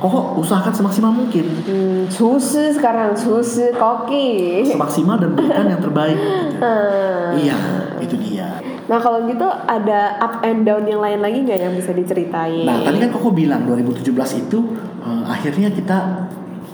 [0.00, 1.44] koko usahakan semaksimal mungkin.
[1.64, 4.64] Hmm, susu sekarang susu koki.
[4.64, 6.16] Semaksimal dan berikan yang terbaik.
[6.16, 6.46] Gitu.
[6.58, 7.38] Hmm.
[7.38, 7.54] iya
[8.02, 11.92] itu dia nah kalau gitu ada up and down yang lain lagi nggak yang bisa
[11.92, 14.08] diceritain Nah, tadi kan Koko bilang 2017
[14.42, 14.58] itu
[14.98, 15.98] eh, akhirnya kita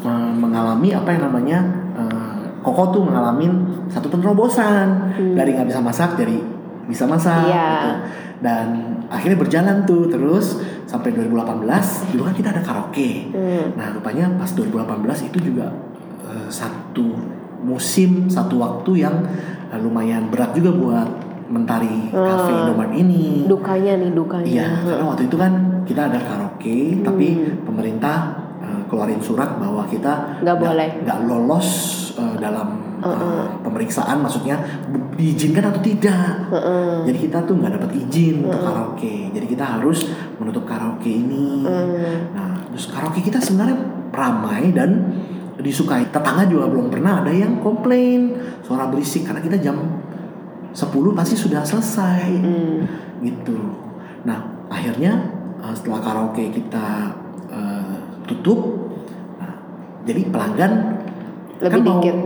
[0.01, 1.59] eh, mengalami apa yang namanya
[1.93, 3.53] eh, Koko tuh ngalamin
[3.91, 6.39] satu penerobosan dari nggak bisa masak jadi
[6.87, 7.67] bisa masak Iya.
[7.75, 7.91] gitu.
[8.41, 8.67] Dan
[9.09, 11.65] akhirnya berjalan tuh terus sampai 2018
[12.13, 13.33] dulu kan kita ada karaoke.
[13.33, 13.73] Hmm.
[13.75, 15.73] Nah, rupanya pas 2018 itu juga
[16.25, 17.17] eh, satu
[17.65, 19.17] musim, satu waktu yang
[19.75, 21.09] lumayan berat juga buat
[21.47, 22.63] mentari cafe Hmm.
[22.65, 23.45] Indomaret ini.
[23.45, 25.53] dukanya nih dukanya Iya, karena waktu itu kan
[25.85, 27.27] kita ada karaoke, tapi
[27.61, 28.17] pemerintah
[28.59, 30.89] eh, keluarin surat bahwa kita Nggak boleh.
[31.01, 31.69] nggak lolos
[32.15, 34.57] eh, dalam eh, pemeriksaan, maksudnya
[35.13, 36.49] diizinkan atau tidak.
[36.51, 37.05] Heeh.
[37.05, 41.61] Jadi kita tuh nggak dapat izin untuk karaoke, jadi kita harus menutup karaoke ini.
[42.31, 43.77] Nah, terus karaoke kita sebenarnya
[44.11, 45.13] ramai dan
[45.57, 46.09] disukai.
[46.09, 49.77] Tetangga juga belum pernah ada yang komplain suara berisik karena kita jam
[50.75, 52.83] 10 pasti sudah selesai Hmm.
[53.23, 53.57] gitu.
[54.27, 55.15] Nah akhirnya
[55.63, 57.15] uh, setelah karaoke kita
[57.49, 58.91] uh, tutup,
[59.39, 59.55] nah,
[60.03, 60.73] jadi pelanggan
[61.63, 62.17] Lebih kan mau dikit.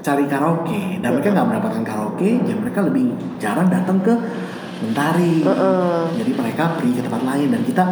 [0.00, 4.14] cari karaoke dan mereka nggak mendapatkan karaoke, jadi mereka lebih jarang datang ke
[4.76, 5.40] Mentari.
[6.20, 7.84] Jadi mereka pergi ke tempat lain dan kita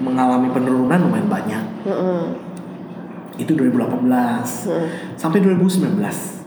[0.00, 1.64] mengalami penurunan lumayan banyak.
[1.84, 2.20] Heeh.
[3.36, 4.08] Itu 2018
[5.14, 6.43] sampai 2019.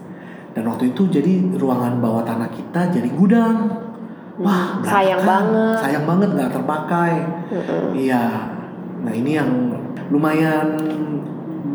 [0.57, 3.69] Dan waktu itu jadi ruangan bawah tanah kita jadi gudang.
[4.41, 5.53] Wah, Hmm, sayang berantakan.
[5.53, 5.77] banget.
[5.85, 7.13] Sayang banget nggak terpakai.
[7.93, 8.25] Iya.
[9.05, 9.51] Nah ini yang
[10.09, 10.67] lumayan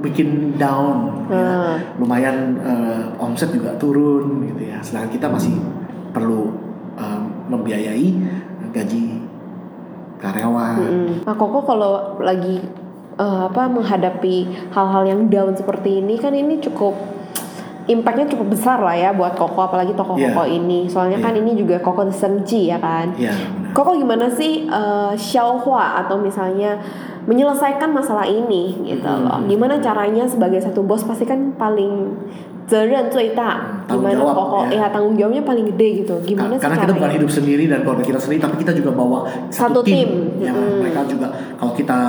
[0.03, 1.15] bikin down.
[1.31, 1.39] ya.
[1.39, 1.75] Hmm.
[2.03, 4.83] Lumayan eh, omset juga turun gitu ya.
[4.83, 5.55] Sedangkan kita masih
[6.11, 6.51] perlu
[6.99, 8.09] eh, membiayai
[8.75, 9.23] gaji
[10.19, 10.77] karyawan.
[10.79, 11.13] Mm.
[11.27, 12.59] Nah, Koko kalau lagi
[13.15, 14.37] eh, apa menghadapi
[14.75, 16.95] hal-hal yang down seperti ini kan ini cukup
[17.93, 20.57] impactnya cukup besar lah ya buat Koko apalagi toko Koko Iya.
[20.57, 20.89] ini.
[20.89, 21.41] Soalnya kan Iya.
[21.41, 23.13] ini juga Koko Senji ya kan.
[23.15, 23.33] Iya.
[23.33, 23.73] benar.
[23.73, 26.77] Koko gimana sih uh, xiaohua atau misalnya
[27.23, 29.25] menyelesaikan masalah ini gitu Hmm.
[29.25, 29.39] loh.
[29.47, 32.19] Gimana caranya sebagai satu bos pasti kan paling
[32.63, 33.37] zeren tanggung
[33.87, 34.81] Gimana jawab, Koko ya.
[34.81, 36.15] ya tanggung jawabnya paling gede gitu.
[36.25, 39.19] Gimana karena kita bukan hidup sendiri dan keluarga kita sendiri tapi kita juga bawa
[39.51, 40.09] Satu satu, tim.
[40.09, 40.81] tim, ya Mm.
[40.81, 41.27] mereka juga
[41.59, 42.01] kalau kita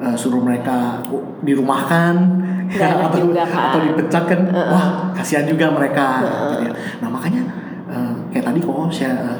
[0.00, 0.98] uh, suruh mereka
[1.40, 2.39] dirumahkan
[2.70, 3.74] Enak atau juga, kan.
[3.74, 6.72] atau dipecat kan wah kasihan juga mereka gitu ya.
[7.02, 7.42] nah makanya
[7.90, 8.88] uh, kayak tadi kok uh,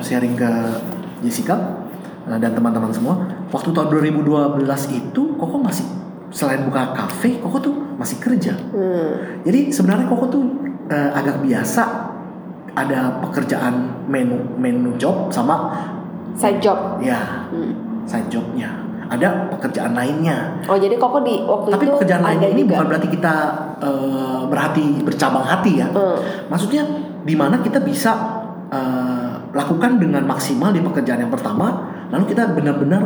[0.03, 0.51] sharing ke
[1.23, 1.55] Jessica
[2.27, 3.15] uh, dan teman-teman semua
[3.51, 5.87] waktu tahun 2012 itu Koko masih
[6.31, 9.43] selain buka kafe Koko tuh masih kerja Hmm.
[9.47, 10.45] jadi sebenarnya Koko tuh
[10.87, 11.83] eh, agak biasa
[12.71, 15.75] ada pekerjaan menu menu job sama
[16.35, 16.99] Side job.
[16.99, 17.75] ya Hmm.
[18.07, 18.80] side jobnya.
[19.11, 20.63] Ada pekerjaan lainnya.
[20.65, 22.71] Oh jadi Koko di waktu Tapi itu pekerjaan lainnya ini juga.
[22.73, 23.35] bukan berarti kita
[23.79, 25.91] eh, berhati bercabang hati ya.
[25.91, 26.19] Hmm.
[26.47, 26.83] Maksudnya
[27.21, 28.13] di mana kita bisa
[28.71, 31.75] eh, lakukan dengan maksimal di pekerjaan yang pertama,
[32.09, 33.03] lalu kita benar-benar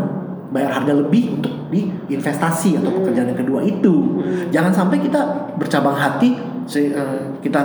[0.52, 4.20] bayar harga lebih untuk di investasi atau pekerjaan yang kedua itu.
[4.52, 5.20] Jangan sampai kita
[5.56, 7.64] bercabang hati, se- eh, kita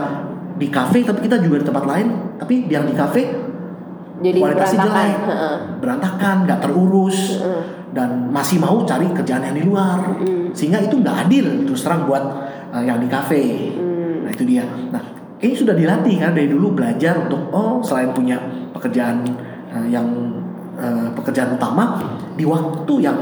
[0.55, 3.23] di kafe tapi kita juga di tempat lain, tapi yang di kafe
[4.19, 5.07] Jadi kualitasnya berantakan.
[5.07, 5.19] jelek,
[5.79, 7.61] berantakan, nggak terurus, Heeh.
[7.91, 9.99] Dan masih mau cari kerjaan yang di luar,
[10.53, 12.23] sehingga itu nggak adil terus terang buat
[12.73, 13.43] eh, yang di kafe.
[13.73, 14.25] Hmm.
[14.25, 14.65] Nah itu dia.
[14.65, 15.01] Nah
[15.39, 18.37] ini sudah dilatih kan dari dulu belajar untuk oh selain punya
[18.75, 19.25] pekerjaan
[19.73, 20.05] eh, yang
[20.77, 21.97] eh, pekerjaan utama
[22.37, 23.17] di waktu yang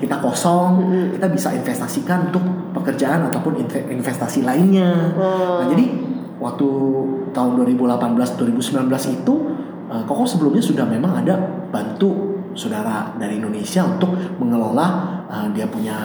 [0.00, 0.80] kita kosong
[1.12, 2.40] kita bisa investasikan untuk
[2.72, 5.12] pekerjaan ataupun inve- investasi lainnya.
[5.16, 5.60] Oh.
[5.60, 5.84] Nah jadi
[6.40, 6.68] waktu
[7.36, 9.34] tahun 2018-2019 itu
[9.92, 11.36] eh, Koko sebelumnya sudah memang ada
[11.70, 14.87] bantu saudara dari Indonesia untuk mengelola
[15.27, 15.95] uh, dia punya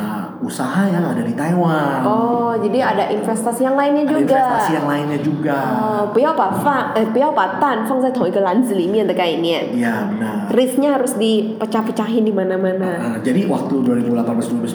[0.43, 2.03] usaha yang ada di Taiwan.
[2.03, 4.41] Oh, jadi ada investasi yang lainnya Ada juga.
[4.41, 5.59] investasi yang lainnya juga.
[5.79, 9.71] 哦，不要把饭，呃，不要把蛋放在同一个篮子里面的概念。
[9.77, 10.51] Iya benar.
[10.51, 12.99] Risknya harus dipecah-pecahin di mana-mana.
[12.99, 13.75] Uh, jadi waktu
[14.11, 14.75] 2018-2019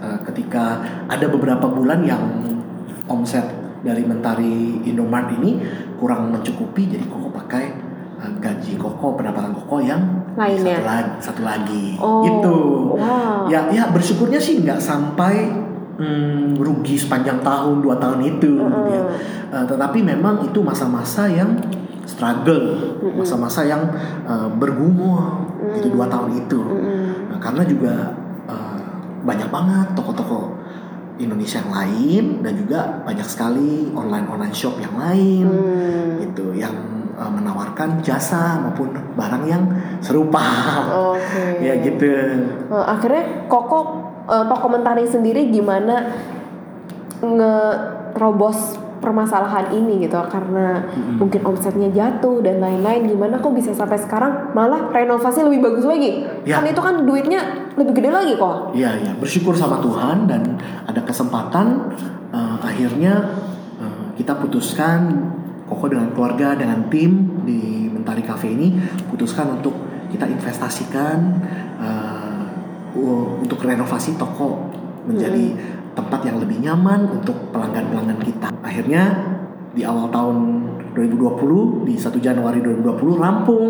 [0.00, 2.22] uh, ketika ada beberapa bulan yang
[3.10, 3.44] omset
[3.84, 5.60] dari Mentari Indomart ini
[6.00, 7.77] kurang mencukupi, jadi Koko pakai uh, gaji
[8.99, 10.03] Koko pendapatan Koko yang
[10.35, 10.75] Lainnya.
[10.75, 11.85] satu lagi, satu lagi.
[11.95, 12.57] Oh, Itu.
[12.99, 13.47] wow.
[13.47, 15.47] Ya, ya bersyukurnya sih nggak sampai
[15.95, 18.59] hmm, rugi sepanjang tahun dua tahun itu.
[18.59, 19.03] gitu ya.
[19.55, 21.55] Uh, tetapi memang itu masa-masa yang
[22.03, 23.87] struggle, masa-masa yang
[24.27, 25.47] uh, bergumul
[25.79, 26.59] itu dua tahun itu.
[27.31, 28.11] Nah, karena juga
[28.51, 28.75] uh,
[29.23, 30.59] banyak banget toko-toko
[31.15, 36.19] Indonesia yang lain dan juga banyak sekali online-online shop yang lain Hmm.
[36.19, 36.75] gitu yang
[37.19, 39.63] uh, menawarkan jasa maupun barang yang
[39.99, 40.41] serupa.
[41.13, 41.59] Oke.
[41.67, 42.07] ya gitu.
[42.07, 43.79] Eh, akhirnya Koko
[44.25, 46.07] eh, toko mentari sendiri gimana
[47.19, 50.83] ngerobos permasalahan ini gitu karena
[51.15, 56.27] mungkin omsetnya jatuh dan lain-lain gimana kok bisa sampai sekarang malah renovasi lebih bagus lagi
[56.43, 56.59] Ya.
[56.59, 59.11] kan itu kan duitnya lebih gede lagi kok Iya, iya.
[59.15, 61.95] Bersyukur sama Tuhan dan ada kesempatan
[62.35, 63.39] eh, akhirnya
[63.79, 65.31] eh, kita putuskan
[65.69, 68.73] Koko dengan keluarga dengan tim di Mentari Cafe ini
[69.05, 69.73] putuskan untuk
[70.09, 71.17] kita investasikan
[71.77, 74.65] eh, u- untuk renovasi toko
[75.05, 75.53] menjadi
[75.93, 78.49] tempat yang lebih nyaman untuk pelanggan-pelanggan kita.
[78.61, 79.13] Akhirnya
[79.69, 80.37] di awal tahun
[80.97, 83.69] 2020 di 1 Januari 2020 rampung.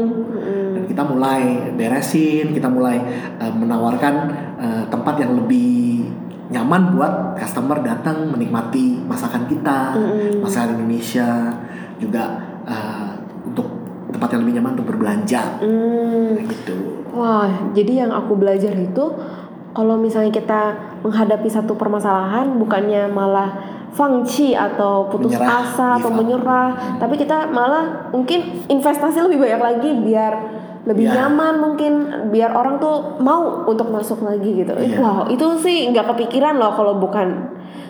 [0.71, 2.95] Dan kita mulai beresin, kita mulai
[3.37, 4.13] eh, menawarkan
[4.55, 6.07] eh, tempat yang lebih
[6.49, 9.93] nyaman buat customer datang menikmati masakan kita,
[10.41, 11.53] masakan Indonesia,
[11.99, 12.23] juga
[12.63, 13.11] eh,
[13.43, 13.67] untuk
[14.09, 16.33] tempat yang lebih nyaman untuk berbelanja, Hmm.
[16.41, 16.75] Gitu.
[17.13, 19.05] Wah, jadi yang aku belajar itu
[19.69, 20.61] kalau misalnya kita
[21.01, 23.49] menghadapi satu permasalahan bukannya malah
[23.89, 29.89] fangci atau putus Menyerah, asa atau menyerah, tapi kita malah mungkin investasi lebih banyak lagi
[29.99, 30.33] biar
[30.85, 31.27] lebih Iya.
[31.27, 31.93] nyaman mungkin
[32.29, 34.73] biar orang tuh mau untuk masuk lagi gitu.
[34.73, 34.97] Iya.
[34.97, 37.49] Wow, itu sih nggak kepikiran loh kalau bukan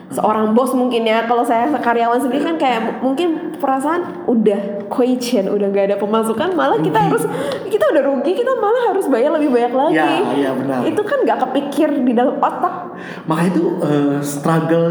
[0.09, 1.25] seorang bos mungkin ya.
[1.29, 6.81] Kalau saya karyawan sendiri kan kayak mungkin perasaan udah question, udah nggak ada pemasukan, malah
[6.81, 7.07] kita Rugi.
[7.13, 7.23] harus
[7.69, 9.95] kita udah rugi, kita malah harus bayar lebih banyak lagi.
[9.99, 10.79] Iya, iya benar.
[10.85, 12.97] Itu kan nggak kepikir di dalam otak
[13.29, 14.89] Maka itu eh, struggle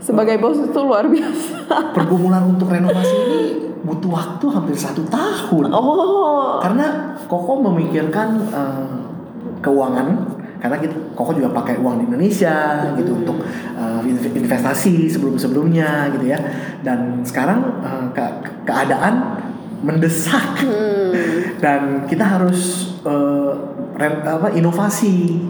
[0.00, 1.76] sebagai bos itu luar biasa.
[1.96, 3.40] pergumulan untuk renovasi ini
[3.84, 5.72] butuh waktu hampir satu tahun.
[5.72, 8.88] Oh, Karena Koko memikirkan eh,
[9.60, 12.56] keuangan karena kita Koko juga pakai uang di Indonesia
[12.94, 13.40] gitu untuk
[13.74, 16.38] eh, inv- investasi sebelum-sebelumnya gitu ya.
[16.80, 19.40] Dan sekarang eh, ke- keadaan
[19.80, 20.60] mendesak
[21.58, 23.50] dan kita harus eh,
[23.96, 25.40] re- apa inovasi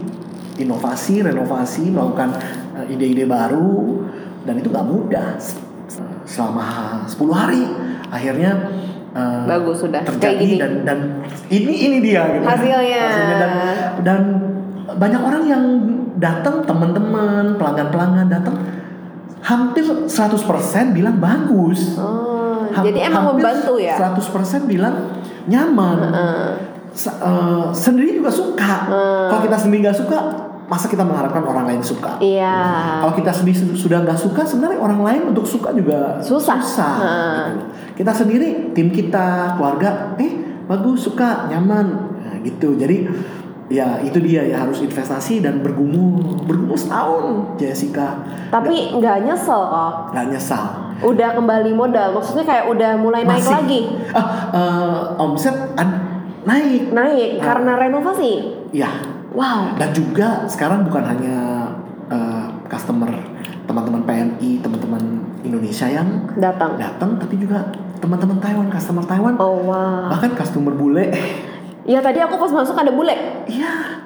[0.55, 2.31] inovasi renovasi melakukan
[2.87, 4.03] ide-ide baru
[4.41, 5.35] dan itu nggak mudah
[6.23, 6.65] selama
[7.03, 7.63] 10 hari
[8.07, 8.51] akhirnya
[9.11, 9.99] eh, Bagus, sudah.
[9.99, 10.55] Kayak terjadi gini.
[10.57, 10.99] dan dan
[11.49, 13.03] ini ini dia gitu Hasilnya.
[13.35, 13.51] dan,
[13.99, 14.19] dan
[15.01, 15.63] banyak orang yang
[16.15, 18.53] datang teman-teman pelanggan-pelanggan datang
[19.41, 20.05] hampir 100%
[20.91, 23.97] bilang bagus oh jadi emang membantu ya.
[23.97, 24.21] 100%
[24.63, 26.49] bilang nyaman Heeh.
[26.91, 29.27] Sa- eh, sendiri juga suka Hmm.
[29.27, 30.17] kalau kita sendiri nggak suka
[30.67, 32.55] masa kita mengharapkan orang lain suka Iya.
[33.01, 36.59] kalau kita sendiri su- sudah nggak suka sebenarnya orang lain untuk suka juga Susah.
[36.59, 36.95] susah
[37.49, 37.63] gitu.
[37.97, 40.31] kita sendiri tim kita keluarga eh
[40.63, 41.87] bagus suka nyaman
[42.17, 43.07] nah, gitu jadi
[43.71, 50.11] ya itu dia ya harus investasi dan bergumul bergumul setahun Jessica Tapi nggak nyesel kok.
[50.11, 50.65] nggak nyesal
[51.01, 52.13] Udah kembali modal.
[52.13, 53.55] Maksudnya kayak udah mulai naik Masih.
[53.57, 53.81] lagi.
[54.11, 55.55] ah eh, omset
[56.43, 57.43] naik Naik Nah.
[57.43, 58.31] karena renovasi.
[58.71, 58.91] ya
[59.31, 59.79] Wow.
[59.79, 61.37] dan juga sekarang bukan hanya
[62.05, 63.07] eh, customer
[63.63, 65.03] teman-teman PMI teman-teman
[65.41, 66.75] Indonesia yang Datang.
[66.75, 67.63] datang tapi juga
[67.97, 70.05] teman-teman Taiwan customer Taiwan Oh wow.
[70.07, 71.07] bahkan customer bule
[71.91, 73.11] Ya tadi aku pas masuk ada bule.
[73.45, 73.99] iya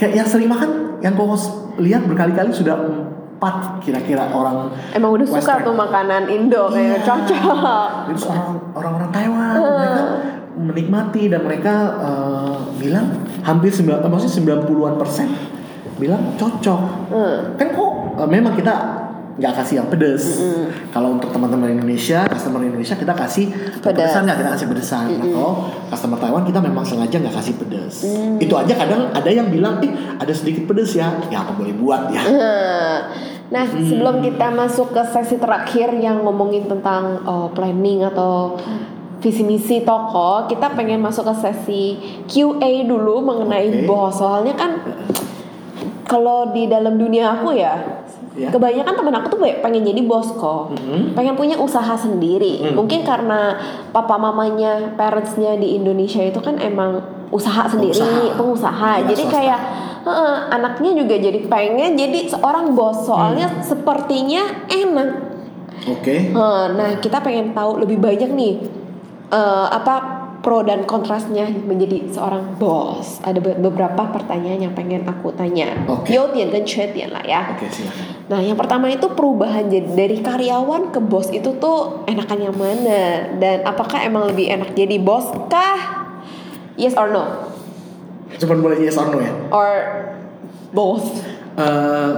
[0.00, 1.28] kayak yang sering makan yang kau
[1.76, 7.04] lihat berkali-kali sudah empat kira-kira orang Emang udah suka tuh makanan Indo kayak Iya.
[7.04, 7.88] cocok.
[8.08, 10.00] Itu orang orang-orang Taiwan mereka
[10.50, 13.06] menikmati dan mereka eh, bilang
[13.40, 15.28] hampir sembilan, maksudnya 90-an persen
[15.96, 16.80] bilang cocok.
[17.12, 17.36] Hmm.
[17.56, 18.74] Kan kok eh, memang kita
[19.40, 20.44] nggak kasih yang pedes.
[20.92, 23.48] Kalau untuk teman-teman Indonesia, customer Indonesia kita kasih
[23.80, 25.06] pedesan nggak kita kasih pedesan.
[25.16, 25.52] Nah, kalau
[25.88, 28.04] customer Taiwan kita memang sengaja nggak kasih pedes.
[28.36, 32.12] Itu aja kadang ada yang bilang, eh ada sedikit pedes ya, ya apa boleh buat
[32.12, 32.22] ya.
[33.50, 38.54] Nah, sebelum kita masuk ke sesi terakhir yang ngomongin tentang oh, planning atau
[39.18, 41.84] visi misi toko, kita pengen masuk ke sesi
[42.30, 43.90] QA dulu mengenai Oke.
[43.90, 44.16] bos.
[44.16, 44.78] Soalnya kan
[46.06, 47.99] kalau di dalam dunia aku ya,
[48.40, 48.48] Ya.
[48.48, 51.12] kebanyakan teman aku tuh pengen jadi bos kok, Mhm.
[51.12, 52.64] pengen punya usaha sendiri.
[52.64, 52.80] Hmm.
[52.80, 53.60] Mungkin karena
[53.92, 58.34] papa mamanya, parentsnya di Indonesia itu kan emang usaha sendiri, Pengusaha.
[58.34, 58.90] pengusaha.
[58.96, 59.36] Iya, jadi swasta.
[59.36, 59.60] kayak
[60.00, 63.04] heeh, anaknya juga jadi pengen jadi seorang bos.
[63.04, 63.60] Soalnya Hmm.
[63.60, 65.10] sepertinya enak.
[65.86, 66.16] Oke.
[66.28, 68.54] Eh, Nah, kita pengen tahu lebih banyak nih
[69.30, 73.20] eh, apa pro dan kontrasnya menjadi seorang bos.
[73.20, 75.76] Ada be- beberapa pertanyaan yang pengen aku tanya.
[75.86, 76.16] Oke.
[76.16, 77.56] Yotian dan Chetian lah ya.
[77.56, 78.28] Oke, silakan.
[78.32, 83.30] Nah, yang pertama itu perubahan jadi dari karyawan ke bos itu tuh enakan yang mana?
[83.36, 86.08] Dan apakah emang lebih enak jadi bos kah?
[86.80, 87.52] Yes or no?
[88.40, 89.32] Cuman boleh yes or no ya.
[89.52, 89.70] Or
[90.72, 91.20] both?
[91.60, 92.12] Eh,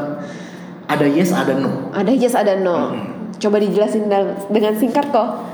[0.86, 1.90] ada yes, ada no.
[1.90, 2.94] Ada yes, ada no.
[3.42, 4.06] Coba dijelasin
[4.52, 5.51] dengan singkat kok.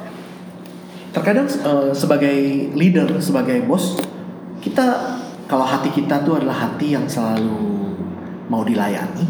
[1.19, 2.39] Terkadang eh, sebagai
[2.79, 3.99] leader, sebagai bos,
[4.63, 5.19] kita
[5.51, 7.91] kalau hati kita tuh adalah hati yang selalu
[8.47, 9.27] mau dilayani,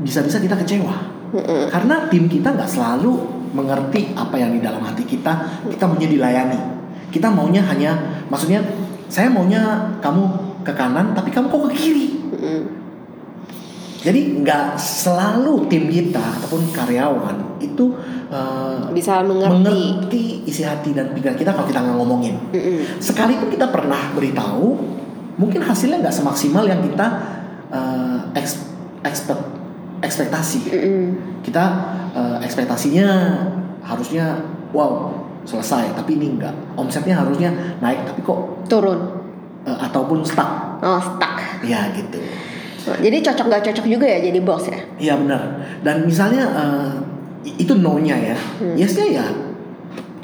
[0.00, 0.96] bisa-bisa kita kecewa.
[1.68, 3.12] Karena tim kita nggak selalu
[3.52, 6.58] mengerti apa yang di dalam hati kita, kita maunya dilayani.
[7.10, 8.62] Kita maunya hanya, maksudnya
[9.10, 10.22] saya maunya kamu
[10.64, 12.08] ke kanan, tapi kamu kok ke kiri.
[14.00, 17.92] Jadi nggak selalu tim kita ataupun karyawan itu
[18.30, 19.50] eh, Bisa mengerti.
[19.52, 22.34] mengerti isi hati dan pikiran kita kalau kita nggak ngomongin.
[22.50, 22.98] Mm-mm.
[22.98, 24.78] Sekalipun kita pernah beritahu,
[25.36, 27.06] mungkin hasilnya nggak semaksimal yang kita
[27.68, 28.70] eh, eks-
[29.02, 29.42] expect
[30.00, 30.60] ekspektasi.
[30.70, 31.02] Mm-mm.
[31.42, 31.64] Kita
[32.12, 33.08] eh, ekspektasinya
[33.82, 34.38] harusnya
[34.70, 35.10] wow
[35.42, 36.52] selesai, tapi ini enggak.
[36.76, 37.50] Omsetnya harusnya
[37.80, 39.00] naik, tapi kok Turun.
[39.66, 40.78] eh, ataupun stuck.
[40.80, 41.36] Oh, stuck.
[41.60, 42.16] Ya gitu.
[42.80, 44.80] Jadi cocok gak cocok juga ya jadi bos ya?
[44.96, 45.42] Iya benar.
[45.84, 46.90] Dan misalnya eh,
[47.44, 48.36] itu no-nya ya.
[48.60, 48.76] Hmm.
[48.76, 49.26] Yesnya ya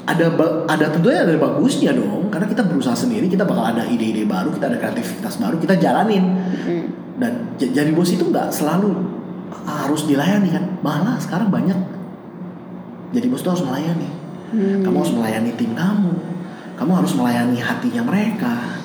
[0.07, 0.31] ada
[0.71, 4.71] ada tentunya ada bagusnya dong karena kita berusaha sendiri kita bakal ada ide-ide baru kita
[4.71, 6.23] ada kreativitas baru kita jalanin
[6.63, 6.85] Mm.
[7.19, 8.95] dan jadi bos itu nggak selalu
[9.67, 11.75] harus dilayani kan malah sekarang banyak
[13.11, 14.09] jadi bos itu harus melayani
[14.47, 14.79] Hmm.
[14.79, 16.11] kamu harus melayani tim kamu
[16.79, 18.79] kamu harus melayani hatinya mereka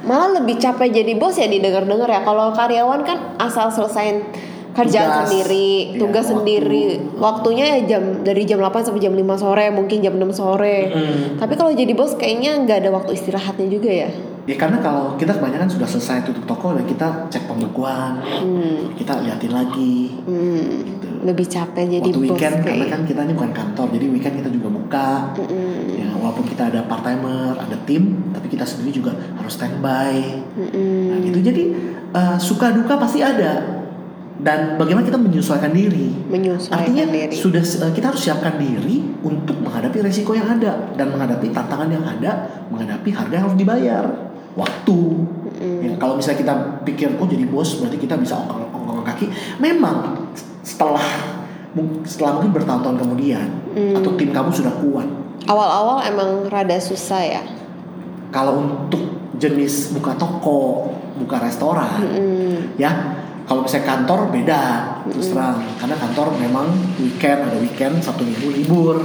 [0.00, 2.24] Malah lebih capek jadi bos ya didengar-dengar ya.
[2.24, 4.24] Kalau karyawan kan asal selesain
[4.72, 5.20] kerjaan Tugas.
[5.24, 6.32] sendiri, Iya, tugas waktu.
[6.32, 6.84] sendiri.
[7.16, 10.88] Waktunya ya jam dari jam 8 sampai jam 5 sore, mungkin jam 6 sore.
[10.88, 11.36] Mm.
[11.36, 14.10] Tapi kalau jadi bos kayaknya nggak ada waktu istirahatnya juga ya.
[14.42, 18.90] ya karena kalau kita kebanyakan sudah selesai tutup toko dan kita cek pembukuan Hmm.
[18.94, 20.64] kita liatin lagi Hmm.
[20.82, 21.06] gitu.
[21.22, 22.88] Lebih capek jadi waktu bos weekend karena kayak.
[22.88, 25.94] kan kita ini bukan kantor jadi weekend kita juga buka Mm-mm.
[25.94, 28.02] ya walaupun kita ada part timer ada tim
[28.32, 30.18] tapi kita sendiri juga harus standby
[30.56, 30.98] Mm-mm.
[31.06, 31.62] nah gitu jadi
[32.10, 33.79] eh, suka duka pasti ada
[34.40, 37.34] dan bagaimana kita menyesuaikan diri Menyesuaikan artinya diri.
[37.34, 42.00] sudah eh, kita harus siapkan diri untuk menghadapi resiko yang ada dan menghadapi tantangan yang
[42.00, 44.04] ada menghadapi harga yang harus dibayar
[44.56, 44.98] waktu
[45.60, 45.80] Mm-mm.
[45.84, 49.28] Ya, kalau misalnya kita pikir oh jadi bos berarti kita bisa ongkong kaki,
[49.58, 50.24] memang
[50.64, 51.04] setelah
[52.02, 53.94] setelah mungkin bertahun-tahun kemudian Hmm.
[53.94, 55.06] atau tim kamu sudah kuat.
[55.46, 57.42] Awal-awal emang rada susah ya.
[58.30, 58.98] Kalau untuk
[59.38, 62.74] jenis buka toko, buka restoran, Mm-mm.
[62.74, 62.90] ya
[63.50, 64.62] kalau misalnya kantor beda
[65.10, 66.70] terus terang karena kantor memang
[67.02, 69.02] weekend ada weekend satu minggu libur.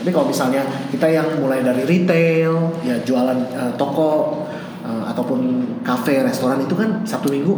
[0.00, 4.40] Tapi kalau misalnya kita yang mulai dari retail, ya jualan eh, toko
[4.80, 5.40] eh, ataupun
[5.84, 7.52] kafe, restoran itu kan satu minggu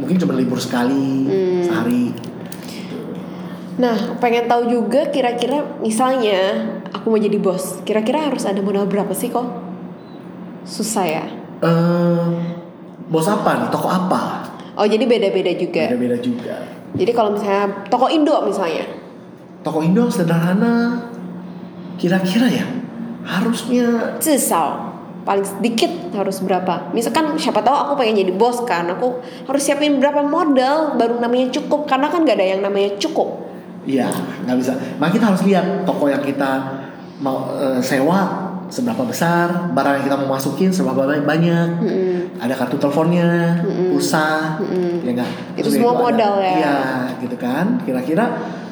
[0.00, 1.60] mungkin cuma libur sekali Hmm.
[1.60, 2.04] sehari.
[3.78, 9.12] Nah, pengen tahu juga kira-kira misalnya aku mau jadi bos, kira-kira harus ada modal berapa
[9.12, 9.44] sih kok?
[10.64, 11.24] Susah ya.
[11.62, 12.26] Eh,
[13.12, 13.68] bos apa nih?
[13.70, 14.37] Toko apa?
[14.78, 15.90] Oh, jadi beda-beda juga.
[15.90, 16.54] Beda-beda juga.
[16.94, 18.86] Jadi kalau misalnya toko Indo misalnya.
[19.66, 21.02] Toko Indo sederhana,
[21.98, 22.66] kira-kira ya
[23.26, 24.88] harusnya Cisau
[25.28, 26.88] paling sedikit harus berapa?
[26.96, 31.52] Misalkan siapa tahu aku pengen jadi bos kan, aku harus siapin berapa modal baru namanya
[31.52, 33.44] cukup karena kan gak ada yang namanya cukup.
[33.84, 34.08] Iya,
[34.48, 34.72] nggak bisa.
[34.96, 36.80] Makanya kita harus lihat toko yang kita
[37.20, 41.68] mau eh, sewa seberapa besar, barang yang kita mau masukin seberapa banyak, banyak.
[41.80, 42.16] Mm-mm.
[42.38, 43.92] ada kartu teleponnya, Mm-mm.
[43.92, 45.02] pulsa, Mm-mm.
[45.02, 45.30] ya nggak?
[45.56, 46.52] Itu semua ada- modal ya.
[46.54, 46.76] Iya,
[47.20, 47.80] gitu kan.
[47.82, 48.24] Kira-kira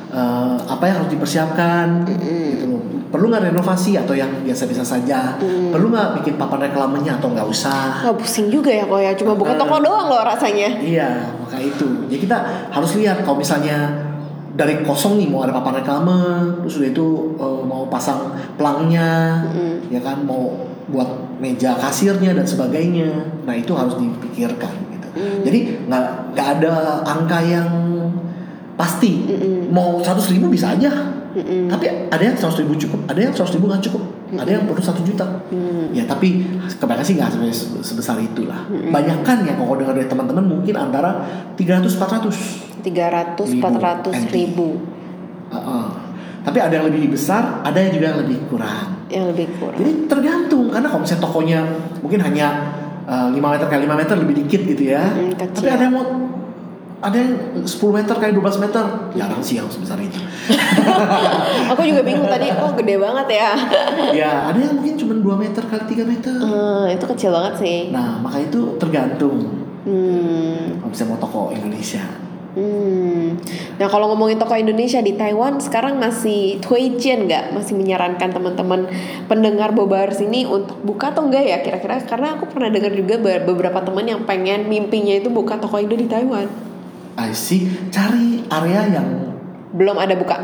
[0.06, 2.44] eh, apa yang harus dipersiapkan, Mm-mm.
[2.52, 2.82] gitu loh.
[3.06, 5.38] Perlu nggak renovasi atau yang biasa-biasa saja?
[5.38, 5.70] Mm.
[5.70, 8.02] Perlu nggak bikin papan reklamenya atau nggak usah?
[8.02, 9.58] Wah pusing juga ya kok ya, cuma buka Eh.
[9.58, 10.68] toko doang loh rasanya.
[10.76, 11.86] Iya, maka itu.
[12.10, 12.38] Jadi kita
[12.68, 14.05] harus lihat kalau misalnya
[14.56, 16.20] dari kosong nih mau ada papan reklame,
[16.64, 19.92] terus udah itu eh, mau pasang pelangnya, Mm-mm.
[19.92, 20.56] ya kan mau
[20.88, 23.44] buat meja kasirnya dan sebagainya.
[23.44, 24.72] Nah itu harus dipikirkan.
[24.96, 25.08] Gitu.
[25.12, 25.40] Mm.
[25.44, 27.68] Jadi nggak nggak ada angka yang
[28.80, 29.28] pasti.
[29.28, 29.68] Mm-mm.
[29.68, 30.90] Mau 100 ribu bisa aja,
[31.36, 31.68] Mm-mm.
[31.68, 34.02] tapi ada yang 100 ribu cukup, ada yang 100 ribu nggak cukup.
[34.34, 35.22] ada yang perlu satu juta
[35.92, 36.42] ya tapi
[36.74, 37.30] kebanyakan sih nggak
[37.80, 41.22] sebesar itulah banyak kan yang koko dengar dari teman-teman mungkin antara
[41.54, 44.32] 300 400 300 Ribu 400 NT.
[44.32, 44.68] ribu
[45.46, 45.86] Heeh.
[46.42, 49.76] tapi ada yang lebih besar ada yang juga yang lebih kurang yang lebih kurang.
[49.76, 51.60] jadi tergantung karena kalau misalnya tokonya
[52.00, 52.46] mungkin hanya
[53.04, 55.54] eh, 5 meter kali 5 meter lebih dikit gitu ya Hmm, kecil.
[55.54, 56.04] tapi ada yang mau
[56.96, 60.16] ada yang 10 meter kali 12 meter jarang sih yang sebesar itu
[61.70, 63.50] Aku juga bingung tadi, oh gede banget ya.
[64.22, 67.78] ya ada yang mungkin cuma 2 meter kali 3 meter Hmm, itu kecil banget sih.
[67.90, 70.76] nah maka itu tergantung Hmm.
[70.76, 72.02] kalau misalnya mau toko Indonesia
[72.56, 73.36] Hmm.
[73.76, 77.52] Nah kalau ngomongin toko Indonesia di Taiwan sekarang masih Tuijian nggak?
[77.52, 78.88] Masih menyarankan teman-teman
[79.26, 82.00] pendengar Bobars ini untuk buka atau enggak ya kira-kira?
[82.00, 85.94] Karena aku pernah dengar juga be- beberapa teman yang pengen mimpinya itu buka toko Indo
[85.94, 86.48] di Taiwan.
[87.16, 89.08] I see cari area yang
[89.72, 90.36] belum ada buka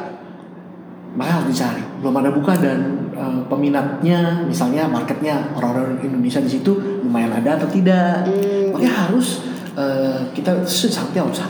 [1.12, 6.72] Makanya harus dicari belum ada buka dan uh, peminatnya misalnya marketnya orang-orang Indonesia di situ
[7.04, 8.72] lumayan ada atau tidak hmm.
[8.72, 9.44] makanya harus
[9.76, 11.48] uh, kita sesangnya usah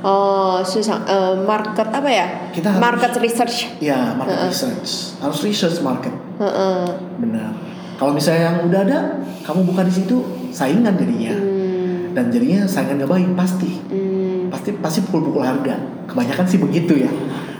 [0.00, 1.04] Oh, susah.
[1.04, 2.48] Eh, uh, market apa ya?
[2.56, 3.68] Kita harus, market research.
[3.84, 4.48] Ya, market uh -uh.
[4.48, 5.20] research.
[5.20, 6.16] Harus research market.
[6.40, 6.84] Uh -uh.
[7.20, 7.52] Benar.
[8.00, 8.98] Kalau misalnya yang udah ada,
[9.44, 10.24] kamu buka di situ,
[10.56, 11.36] saingan jadinya.
[11.36, 12.16] Hmm.
[12.16, 13.76] Dan jadinya saingan gak baik pasti.
[13.92, 14.19] Hmm
[14.50, 15.74] pasti pasti pukul-pukul harga
[16.04, 17.10] kebanyakan sih begitu ya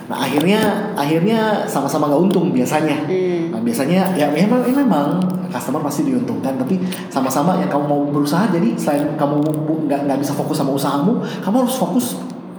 [0.06, 0.58] nah akhirnya
[0.92, 3.54] akhirnya sama-sama nggak untung biasanya Hmm.
[3.54, 8.46] nah, biasanya ya memang ya memang customer pasti diuntungkan tapi sama-sama yang kamu mau berusaha
[8.48, 9.38] jadi selain kamu
[9.86, 12.06] nggak nggak bisa fokus sama usahamu kamu harus fokus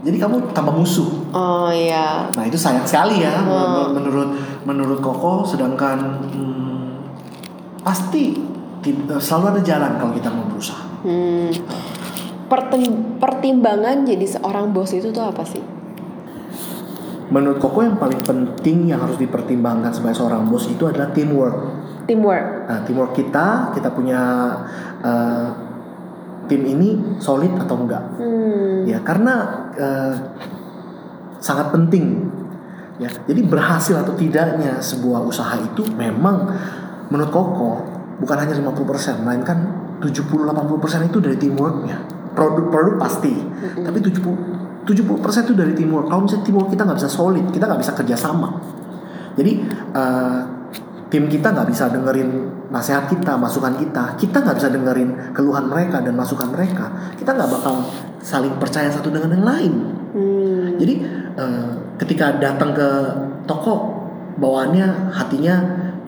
[0.01, 2.31] jadi kamu tambah musuh Oh iya.
[2.31, 3.93] nah itu sayang sekali ya Hmm.
[3.93, 4.29] menurut
[4.63, 6.87] menurut Koko sedangkan hmm,
[7.81, 8.39] pasti
[8.79, 11.49] ti- selalu ada jalan kalau kita mau berusaha Hmm.
[12.51, 15.63] Pertim- pertimbangan jadi seorang bos itu tuh apa sih?
[17.31, 21.55] Menurut Koko yang paling penting yang harus dipertimbangkan sebagai seorang bos itu adalah teamwork.
[22.11, 22.67] Teamwork.
[22.67, 24.19] Nah, teamwork kita, kita punya
[24.99, 25.47] eh,
[26.51, 28.03] tim ini solid atau enggak?
[28.19, 28.83] Hmm.
[28.83, 29.35] Ya, karena
[29.79, 30.13] eh,
[31.39, 32.27] sangat penting.
[32.99, 36.51] Ya, jadi berhasil atau tidaknya sebuah usaha itu memang
[37.07, 37.71] menurut Koko
[38.19, 39.57] bukan hanya 50%, melainkan
[40.03, 42.20] 70-80% itu dari teamworknya.
[42.31, 43.33] Produk-produk pasti,
[43.83, 46.09] tapi 70 70% itu dari teamwork.
[46.09, 48.49] Kalau misalnya teamwork kita nggak bisa solid, kita nggak bisa kerjasama.
[49.37, 49.51] Jadi
[49.93, 50.39] eh,
[51.11, 52.29] tim kita nggak bisa dengerin
[52.73, 54.17] nasihat kita, masukan kita.
[54.17, 57.13] Kita nggak bisa dengerin keluhan mereka dan masukan mereka.
[57.13, 57.85] Kita nggak bakal
[58.25, 59.73] saling percaya satu dengan yang lain.
[60.17, 60.67] Hmm.
[60.81, 60.93] Jadi
[61.37, 61.69] eh,
[62.01, 62.89] ketika datang ke
[63.45, 64.01] toko
[64.41, 65.55] bawaannya hatinya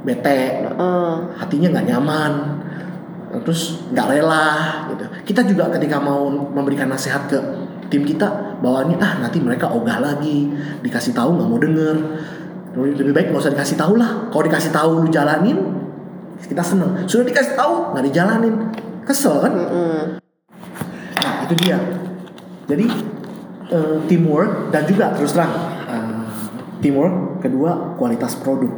[0.02, 2.34] bete, Eh, hatinya nggak nyaman,
[3.42, 4.46] terus nggak rela
[4.94, 5.06] gitu.
[5.34, 7.40] Kita juga ketika mau memberikan nasihat ke
[7.90, 10.54] tim kita bawaannya ah nanti mereka ogah lagi,
[10.86, 11.98] dikasih tahu nggak mau denger.
[12.74, 14.30] Lebih baik nggak usah dikasih tahu lah.
[14.30, 15.58] Kalau dikasih tahu lu jalanin,
[16.42, 17.06] kita seneng.
[17.10, 18.56] Sudah dikasih tahu nggak dijalanin,
[19.06, 19.54] kesel kan?
[19.54, 20.02] mm-mm.
[21.22, 21.78] Nah itu dia.
[22.66, 22.86] Jadi
[23.70, 25.54] eh, teamwork dan juga terus terang
[25.90, 26.22] eh,
[26.82, 28.74] teamwork kedua kualitas produk.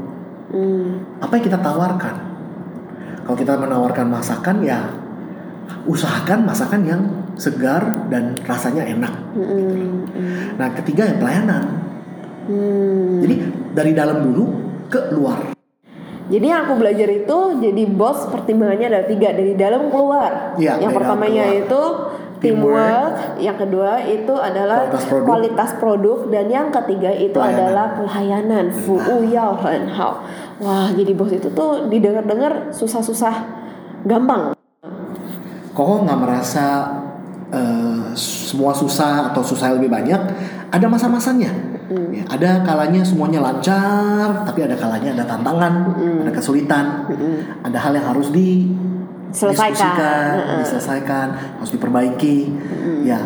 [0.51, 1.20] Hmm.
[1.24, 2.34] Apa yang kita tawarkan?
[3.26, 4.86] Kalau kita menawarkan masakan ya
[5.89, 7.01] usahakan masakan yang
[7.38, 9.13] segar dan rasanya enak.
[9.34, 10.05] Mm-mm.
[10.61, 11.63] Nah ketiga ya pelayanan.
[12.45, 13.26] Hmm.
[13.26, 13.36] Jadi
[13.73, 14.45] dari dalam dulu
[14.93, 15.57] ke luar.
[16.26, 20.57] Jadi yang aku belajar itu jadi bos pertimbangannya ada tiga dari dalam keluar.
[20.57, 21.61] Iya, yang pertamanya keluar.
[21.65, 21.82] itu
[22.54, 23.14] Teamwork.
[23.41, 25.26] yang kedua itu adalah Kualitas produk.
[25.26, 27.58] kualitas produk dan yang ketiga itu Pelayanan.
[27.58, 28.66] adalah pelayanan.
[28.72, 30.22] Fu yao hen hao.
[30.62, 33.36] Wah, jadi bos itu tuh didengar-dengar susah-susah
[34.06, 34.54] gampang.
[35.74, 36.66] Koko nggak merasa
[37.52, 40.22] eh, semua susah atau susah lebih banyak.
[40.72, 41.52] Ada masa-masanya.
[41.86, 45.93] Ya, ada kalanya semuanya lancar, tapi ada kalanya ada tantangan,
[46.26, 47.06] ada kesulitan,
[47.62, 48.74] ada hal yang harus di
[49.32, 49.73] Selesaikan.
[49.73, 50.59] diskusikan, Heeh.
[50.63, 51.28] diselesaikan,
[51.59, 52.38] harus diperbaiki.
[53.05, 53.19] Ya,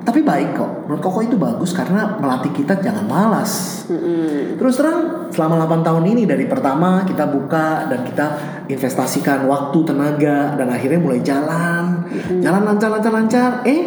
[0.00, 0.88] tapi baik kok.
[0.88, 3.84] Menurut Koko itu bagus karena melatih kita jangan malas.
[3.92, 4.56] Mm-mm.
[4.56, 8.26] Terus terang selama 8 tahun ini dari pertama kita buka dan kita
[8.72, 12.08] investasikan waktu, tenaga dan akhirnya mulai jalan.
[12.40, 13.50] Jalan lancar lancar lancar.
[13.68, 13.80] Eh,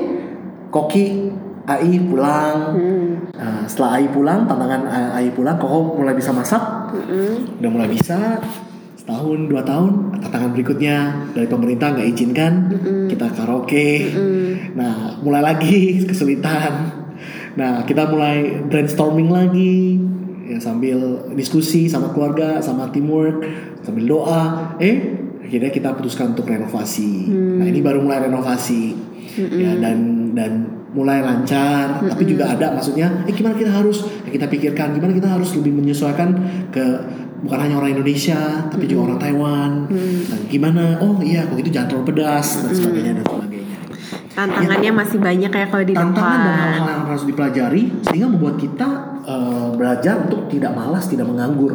[0.70, 1.34] Koki
[1.66, 2.58] AI pulang.
[2.78, 3.12] Hmm.
[3.34, 4.86] Nah, setelah AI pulang, tantangan
[5.18, 6.94] AI pulang, Koko mulai bisa masak.
[7.58, 8.38] Udah mulai bisa.
[9.04, 12.54] Setahun, dua tahun, tantangan berikutnya dari pemerintah nggak izinkan
[13.12, 14.16] kita karaoke.
[14.80, 17.04] Nah, mulai lagi kesulitan.
[17.60, 20.00] Nah, kita mulai brainstorming lagi
[20.48, 23.44] ya sambil diskusi sama keluarga, sama teamwork,
[23.84, 24.72] sambil doa.
[24.80, 24.96] Eh,
[25.44, 27.28] akhirnya kita putuskan untuk renovasi.
[27.60, 29.12] Nah, ini baru mulai renovasi.
[29.36, 34.46] Ya dan dan mulai lancar, tapi juga ada maksudnya eh gimana kita harus ya kita
[34.46, 36.38] pikirkan gimana kita harus lebih menyesuaikan
[36.70, 36.86] ke
[37.44, 38.40] bukan hanya orang Indonesia
[38.72, 39.72] tapi juga orang Taiwan.
[39.92, 40.84] Nah, gimana?
[41.04, 43.78] Oh iya kok itu jangan terlalu pedas dan sebagainya dan sebagainya.
[44.34, 46.58] Tantangannya masih banyak ya kalau di tantangan dan depan.
[46.58, 48.90] hal-hal yang harus dipelajari sehingga membuat kita
[49.22, 51.70] eh, belajar untuk tidak malas tidak menganggur.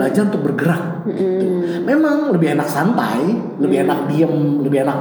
[0.00, 1.04] Belajar untuk bergerak.
[1.10, 1.46] Gitu.
[1.80, 3.24] memang lebih enak santai
[3.56, 4.98] lebih enak diem lebih enak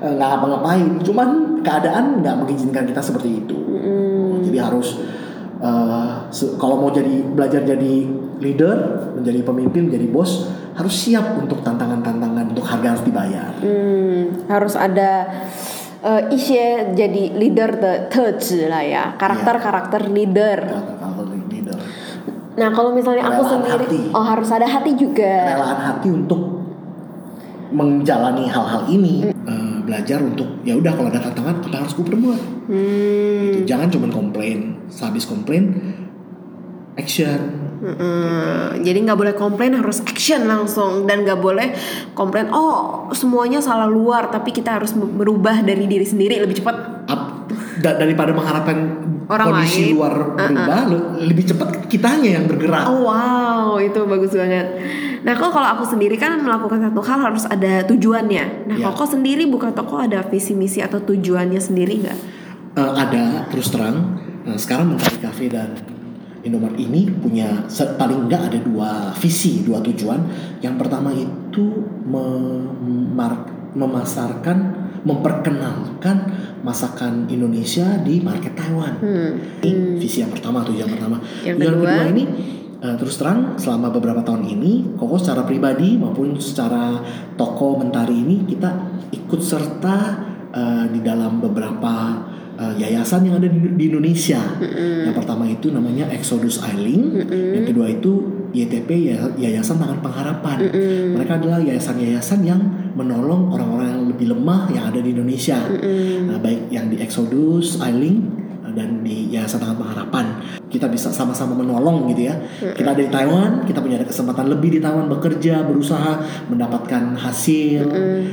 [0.00, 0.88] eh, nggak ngapa-ngapain.
[1.04, 1.28] Cuman
[1.60, 3.58] keadaan nggak mengizinkan kita seperti itu.
[4.48, 4.96] Jadi harus
[6.30, 8.06] se- kalau mau jadi belajar jadi
[8.38, 8.76] leader,
[9.18, 13.50] menjadi pemimpin, menjadi bos harus siap untuk tantangan-tantangan untuk harga harus dibayar.
[13.58, 15.26] Hmm, harus ada
[16.06, 20.10] eh, uh, isye jadi leader the touch lah ya, karakter-karakter yeah.
[20.10, 20.16] Iya.
[20.16, 20.58] leader.
[20.70, 21.78] Karakter leader.
[22.58, 24.00] Nah, kalau misalnya Relaan aku sendiri hati.
[24.14, 25.34] oh harus ada hati juga.
[25.54, 26.42] Relaan hati untuk
[27.74, 29.26] menjalani hal-hal ini.
[29.26, 29.46] Hmm.
[29.46, 32.06] Uh, belajar untuk ya udah kalau ada tantangan kita harus gue.
[32.06, 32.38] Hmm.
[33.50, 33.58] Gitu.
[33.66, 35.74] Jangan cuma komplain, habis komplain
[36.98, 38.80] action mm-mm.
[38.80, 41.72] jadi nggak boleh komplain harus action langsung dan nggak boleh
[42.12, 42.74] komplain oh
[43.10, 46.76] semuanya salah luar tapi kita harus merubah dari diri sendiri lebih cepat.
[47.08, 47.46] Up-
[47.78, 48.76] da- daripada mengharapkan
[49.24, 49.94] Orang kondisi lain.
[49.94, 54.66] luar berubah le- lebih cepat kitanya yang bergerak Oh wow, itu bagus banget.
[55.18, 58.44] Nah, kok kalau aku sendiri kan melakukan satu hal harus ada tujuannya.
[58.66, 58.88] Nah, Ya.
[58.88, 62.18] kok sendiri buka toko ada visi misi atau tujuannya sendiri nggak?
[62.74, 65.74] Eh, ada terus terang eh, sekarang Mentari Cafe dan
[66.48, 67.62] Indomaret ini punya
[67.94, 70.20] paling enggak ada dua visi dua tujuan
[70.58, 71.64] yang pertama itu
[72.08, 74.58] memar- memasarkan
[75.04, 76.16] memperkenalkan
[76.60, 79.32] masakan Indonesia di market Taiwan Hmm.
[79.62, 81.86] ini visi yang pertama tujuan pertama Yang kedua?
[81.86, 82.24] kedua ini
[82.78, 86.98] eh, terus terang selama beberapa tahun ini Koko secara pribadi maupun secara
[87.34, 88.70] toko Mentari ini kita
[89.12, 89.96] ikut serta
[90.50, 92.26] eh, di dalam beberapa
[92.58, 94.42] eh, yayasan yang ada di, di Indonesia.
[95.04, 97.02] Yang pertama itu namanya Exodus Isling,
[97.54, 98.12] yang kedua itu
[98.48, 100.58] YTP Ya- Yayasan Tangan Pengharapan.
[101.14, 102.60] Mereka adalah yayasan-yayasan yang
[102.92, 105.60] menolong orang-orang yang lebih lemah yang ada di Indonesia.
[106.24, 108.16] Nah, baik yang di Exodus Isling
[108.60, 110.26] eh, dan di Yayasan Tangan Pengharapan.
[110.68, 112.36] Kita bisa sama-sama menolong gitu ya.
[112.74, 117.88] Kita ada di Taiwan, kita punya ada kesempatan lebih di Taiwan bekerja, berusaha mendapatkan hasil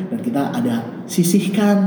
[0.06, 1.78] dan kita ada sisihkan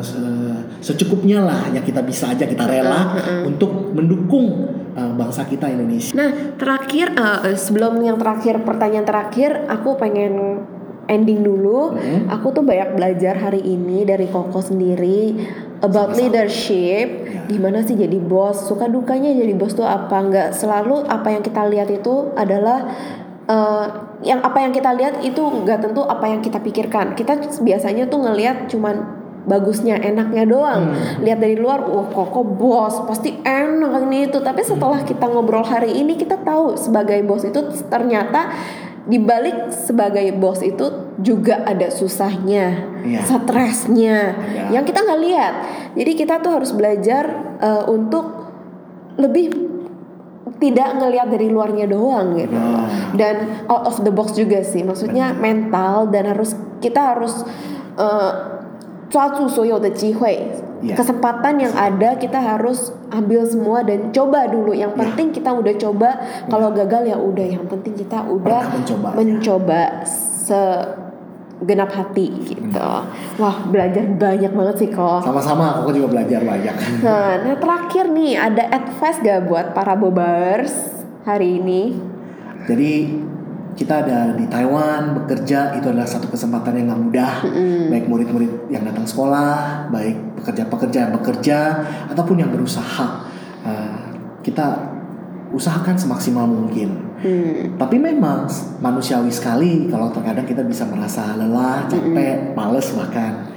[0.00, 0.41] se-
[0.82, 3.14] secukupnya lah yang kita bisa aja kita rela
[3.46, 4.66] untuk mendukung
[4.98, 6.12] eh, bangsa kita Indonesia.
[6.12, 10.66] Nah, terakhir eh, sebelum yang terakhir pertanyaan terakhir, aku pengen
[11.06, 11.94] ending dulu.
[11.94, 12.30] Hmm.
[12.30, 15.38] Aku tuh banyak belajar hari ini dari Koko sendiri
[15.82, 16.18] about Sama-sama.
[16.18, 17.06] leadership.
[17.26, 17.42] Ya.
[17.50, 18.66] Gimana sih jadi bos?
[18.66, 20.18] Suka dukanya jadi bos tuh apa?
[20.18, 22.90] Nggak selalu apa yang kita lihat itu adalah
[23.46, 23.86] eh,
[24.22, 27.18] yang apa yang kita lihat itu nggak tentu apa yang kita pikirkan.
[27.18, 30.94] Kita biasanya tuh ngelihat cuman bagusnya, enaknya doang.
[31.22, 34.38] Lihat dari luar, wah koko bos, pasti enak ini itu.
[34.38, 37.58] Tapi setelah kita ngobrol hari ini, kita tahu sebagai bos itu
[37.90, 38.54] ternyata
[39.02, 43.20] di balik sebagai bos itu juga ada susahnya, Iya.
[43.26, 44.78] stresnya, Ada.
[44.78, 45.54] yang kita nggak lihat.
[45.98, 47.24] Jadi kita tuh harus belajar
[47.58, 48.42] eh, untuk
[49.18, 49.72] lebih
[50.62, 52.54] tidak ngelihat dari luarnya doang gitu.
[52.54, 52.86] Nah.
[53.18, 57.42] dan out of the box juga sih maksudnya mental dan harus kita harus
[57.98, 58.61] uh,
[59.11, 60.37] 抓住所有的机会
[60.77, 60.93] Iya.
[60.93, 64.99] kesempatan yang ada kita harus ambil semua dan coba dulu yang Iya.
[65.01, 66.09] penting kita udah coba
[66.45, 69.07] kalau gagal ya udah yang penting kita udah Pernah mencoba.
[69.17, 69.81] mencoba
[70.45, 72.89] segenap hati gitu
[73.41, 76.75] wah belajar banyak banget sih kok Sama-sama, Koko juga belajar banyak.
[77.01, 80.73] Nah, nah terakhir nih ada advice gak buat para bobers
[81.25, 81.97] hari ini?
[82.69, 83.17] Jadi
[83.72, 87.32] kita ada di Taiwan bekerja itu adalah satu kesempatan yang nggak mudah.
[87.88, 91.58] Baik murid-murid yang datang sekolah, baik pekerja-pekerja yang bekerja
[92.12, 93.26] ataupun yang berusaha.
[93.62, 93.98] Eh,
[94.42, 94.92] kita
[95.52, 97.12] usahakan semaksimal mungkin.
[97.22, 97.78] Hmm.
[97.78, 98.50] Tapi memang
[98.82, 103.52] manusiawi sekali kalau terkadang kita bisa merasa lelah, capek, males bahkan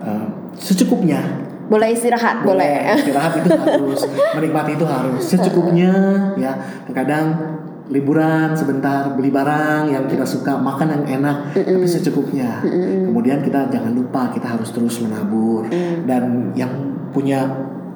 [0.00, 0.26] Eh,
[0.56, 1.20] secukupnya.
[1.68, 2.98] Boleh istirahat, boleh.
[2.98, 4.00] Istirahat itu harus,
[4.40, 5.92] menikmati itu harus secukupnya
[6.40, 6.56] ya.
[6.88, 7.59] Terkadang
[7.90, 12.62] liburan sebentar, beli barang yang kita suka, makan yang enak, tapi secukupnya.
[13.04, 15.66] Kemudian kita jangan lupa kita harus terus menabur.
[16.06, 16.70] Dan yang
[17.10, 17.42] punya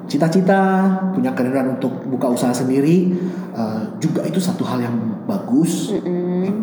[0.05, 0.85] cita-cita,
[1.15, 3.09] punya keinginan untuk buka usaha sendiri
[3.51, 4.93] eh, juga itu satu hal yang
[5.25, 5.95] bagus.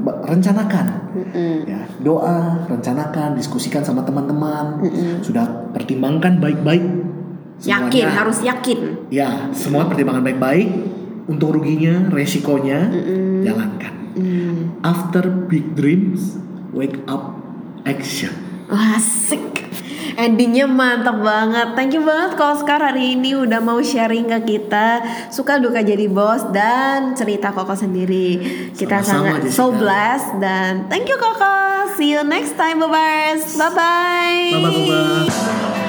[0.04, 0.86] Ba- Rencanakan.
[1.66, 4.78] Ya doa rencanakan diskusikan sama teman-teman.
[5.20, 6.84] Sudah pertimbangkan baik-baik
[7.62, 9.06] Yakin, harus yakin.
[9.06, 10.91] ya semua pertimbangan baik-baik
[11.26, 12.90] untung ruginya resikonya
[13.42, 13.94] jalankan
[14.82, 16.36] after big dreams
[16.72, 17.38] wake up
[17.84, 18.32] action
[18.72, 19.68] Wah, asik.
[20.16, 21.76] Endingnya mantap banget.
[21.76, 26.40] Thank you banget Koskar hari ini udah mau sharing ke kita suka duka jadi bos
[26.56, 28.40] dan cerita Koko sendiri.
[28.72, 29.56] Kita Sama-sama, sangat Jessica.
[29.60, 31.52] so blessed dan thank you Koko.
[32.00, 33.60] See you next time, Bobars.
[33.60, 34.40] Bye bye.
[34.56, 35.80] Bye bye.